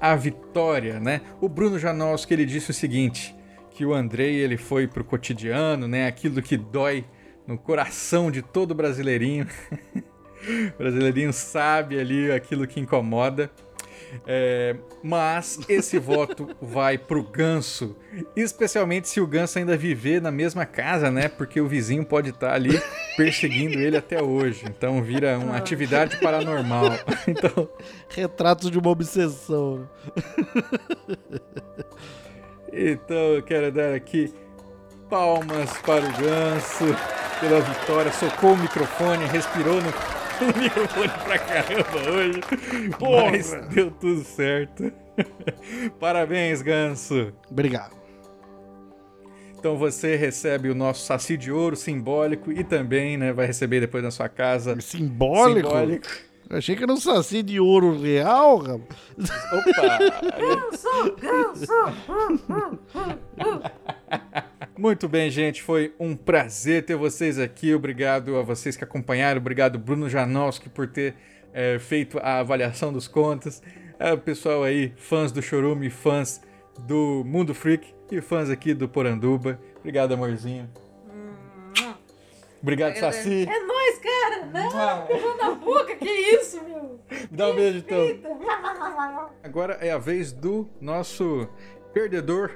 [0.00, 1.20] a vitória, né?
[1.40, 3.34] O Bruno Janowski ele disse o seguinte,
[3.70, 6.06] que o Andrei ele foi pro cotidiano, né?
[6.06, 7.04] Aquilo que dói
[7.46, 9.46] no coração de todo brasileirinho.
[10.74, 13.50] o brasileirinho sabe ali aquilo que incomoda.
[14.26, 17.96] É, mas esse voto vai pro Ganso,
[18.34, 21.28] especialmente se o Ganso ainda viver na mesma casa, né?
[21.28, 22.80] Porque o vizinho pode estar tá ali
[23.16, 24.64] perseguindo ele até hoje.
[24.68, 26.86] Então vira uma atividade paranormal.
[27.28, 27.68] Então,
[28.08, 29.88] retratos de uma obsessão.
[32.72, 34.32] então eu quero dar aqui
[35.10, 36.84] palmas para o Ganso
[37.40, 38.12] pela vitória.
[38.12, 39.92] Socou o microfone, respirou no
[40.44, 42.40] o microfone pra caramba hoje.
[42.98, 43.30] Porra.
[43.30, 44.92] Mas deu tudo certo.
[45.98, 47.32] Parabéns, Ganso.
[47.50, 47.96] Obrigado.
[49.58, 54.04] Então você recebe o nosso saci de ouro simbólico e também né, vai receber depois
[54.04, 54.80] na sua casa.
[54.80, 55.68] Simbólico?
[55.68, 56.06] Simbólico.
[56.48, 59.00] Eu achei que era um saci de ouro real, rapaz.
[59.52, 59.98] Opa!
[60.38, 61.66] ganso, ganso!
[64.78, 65.62] Muito bem, gente.
[65.62, 67.74] Foi um prazer ter vocês aqui.
[67.74, 69.40] Obrigado a vocês que acompanharam.
[69.40, 71.14] Obrigado, Bruno Janowski, por ter
[71.52, 73.62] é, feito a avaliação dos contas.
[73.98, 76.42] É, o pessoal aí, fãs do Chorume, fãs
[76.80, 79.58] do Mundo Freak e fãs aqui do Poranduba.
[79.78, 80.68] Obrigado, amorzinho.
[82.60, 83.48] Obrigado, Saci.
[83.48, 84.46] É nóis, cara!
[84.46, 87.00] Não, beijou na boca, que isso, meu?
[87.30, 88.00] Dá um beijo, então.
[89.42, 91.48] Agora é a vez do nosso
[91.96, 92.50] perdedor,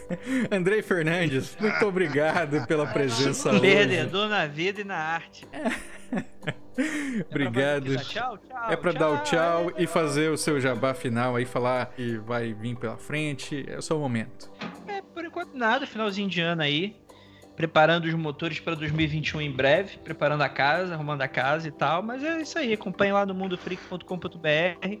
[0.50, 1.54] Andrei Fernandes.
[1.60, 3.60] Muito obrigado pela presença hoje.
[3.60, 5.46] Perdedor na vida e na arte.
[7.30, 7.92] Obrigado.
[7.92, 11.36] É pra, tchau, tchau, É pra dar o tchau e fazer o seu jabá final
[11.36, 13.66] aí, falar que vai vir pela frente.
[13.68, 14.50] É o seu momento.
[14.86, 16.96] É, por enquanto nada, finalzinho de ano aí.
[17.54, 22.02] Preparando os motores para 2021 em breve, preparando a casa, arrumando a casa e tal.
[22.02, 24.98] Mas é isso aí, acompanhe lá no mundofreak.com.br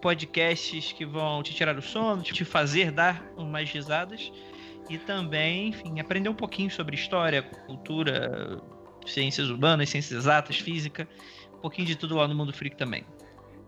[0.00, 4.32] podcasts que vão te tirar o sono, te fazer dar umas risadas
[4.88, 8.60] e também, enfim, aprender um pouquinho sobre história, cultura,
[9.06, 11.08] ciências urbanas, ciências exatas, física,
[11.54, 13.04] um pouquinho de tudo lá no Mundo Freak também.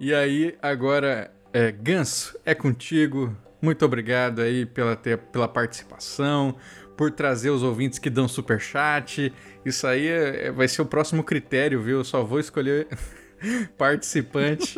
[0.00, 3.36] E aí, agora, é, Ganso, é contigo.
[3.60, 6.56] Muito obrigado aí pela, pela participação,
[6.96, 9.32] por trazer os ouvintes que dão super chat.
[9.64, 11.98] Isso aí é, vai ser o próximo critério, viu?
[11.98, 12.88] Eu só vou escolher
[13.76, 14.74] participante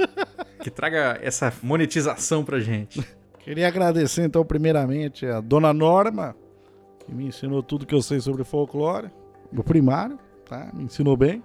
[0.62, 3.06] que traga essa monetização pra gente.
[3.40, 6.34] Queria agradecer, então, primeiramente, a dona Norma,
[7.04, 9.10] que me ensinou tudo que eu sei sobre folclore,
[9.52, 10.70] no primário, tá?
[10.72, 11.42] Me ensinou bem.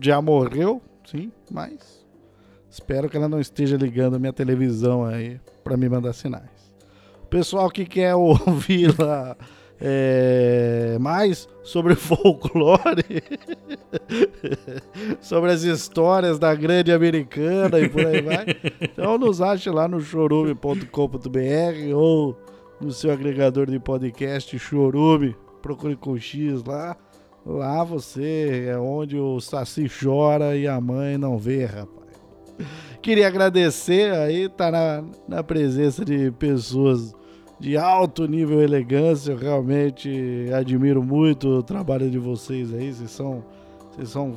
[0.00, 2.04] Já morreu, sim, mas
[2.68, 6.74] espero que ela não esteja ligando a minha televisão aí para me mandar sinais.
[7.30, 9.36] Pessoal que quer ouvir lá
[9.80, 13.22] é, mais sobre folclore,
[15.20, 18.46] sobre as histórias da grande americana e por aí vai.
[18.80, 22.36] Então nos ache lá no chorume.com.br ou
[22.80, 25.36] no seu agregador de podcast Chorume.
[25.62, 26.96] Procure com X lá.
[27.46, 32.04] Lá você é onde o Saci chora e a mãe não vê, rapaz.
[33.02, 37.14] Queria agradecer aí, tá na, na presença de pessoas
[37.58, 39.32] de alto nível elegância.
[39.32, 42.92] Eu realmente admiro muito o trabalho de vocês aí.
[42.92, 43.44] Vocês são,
[43.92, 44.34] vocês são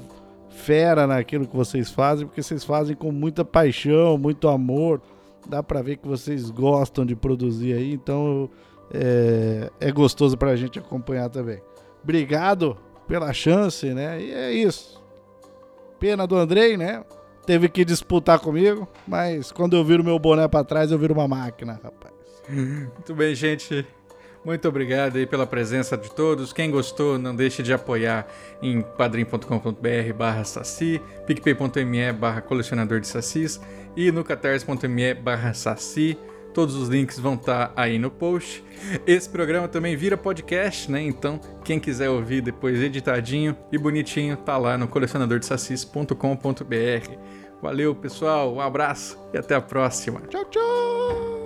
[0.49, 5.01] fera naquilo que vocês fazem, porque vocês fazem com muita paixão, muito amor.
[5.47, 8.49] Dá pra ver que vocês gostam de produzir aí, então
[8.91, 11.61] é, é gostoso pra gente acompanhar também.
[12.03, 14.21] Obrigado pela chance, né?
[14.21, 15.01] E é isso.
[15.99, 17.03] Pena do Andrei, né?
[17.45, 21.27] Teve que disputar comigo, mas quando eu viro meu boné pra trás, eu viro uma
[21.27, 22.16] máquina, rapaz.
[22.49, 23.85] Muito bem, gente.
[24.47, 26.53] Muito obrigado aí pela presença de todos.
[26.53, 28.25] Quem gostou, não deixe de apoiar
[28.61, 33.59] em padrim.com.br barra saci, picpay.me barra colecionador de sacis
[33.95, 36.17] e no catarse.me barra saci.
[36.53, 38.63] Todos os links vão estar aí no post.
[39.05, 41.01] Esse programa também vira podcast, né?
[41.01, 47.11] Então, quem quiser ouvir depois editadinho e bonitinho, tá lá no colecionadordesacis.com.br.
[47.61, 48.55] Valeu, pessoal.
[48.55, 50.21] Um abraço e até a próxima.
[50.21, 51.36] Tchau, tchau!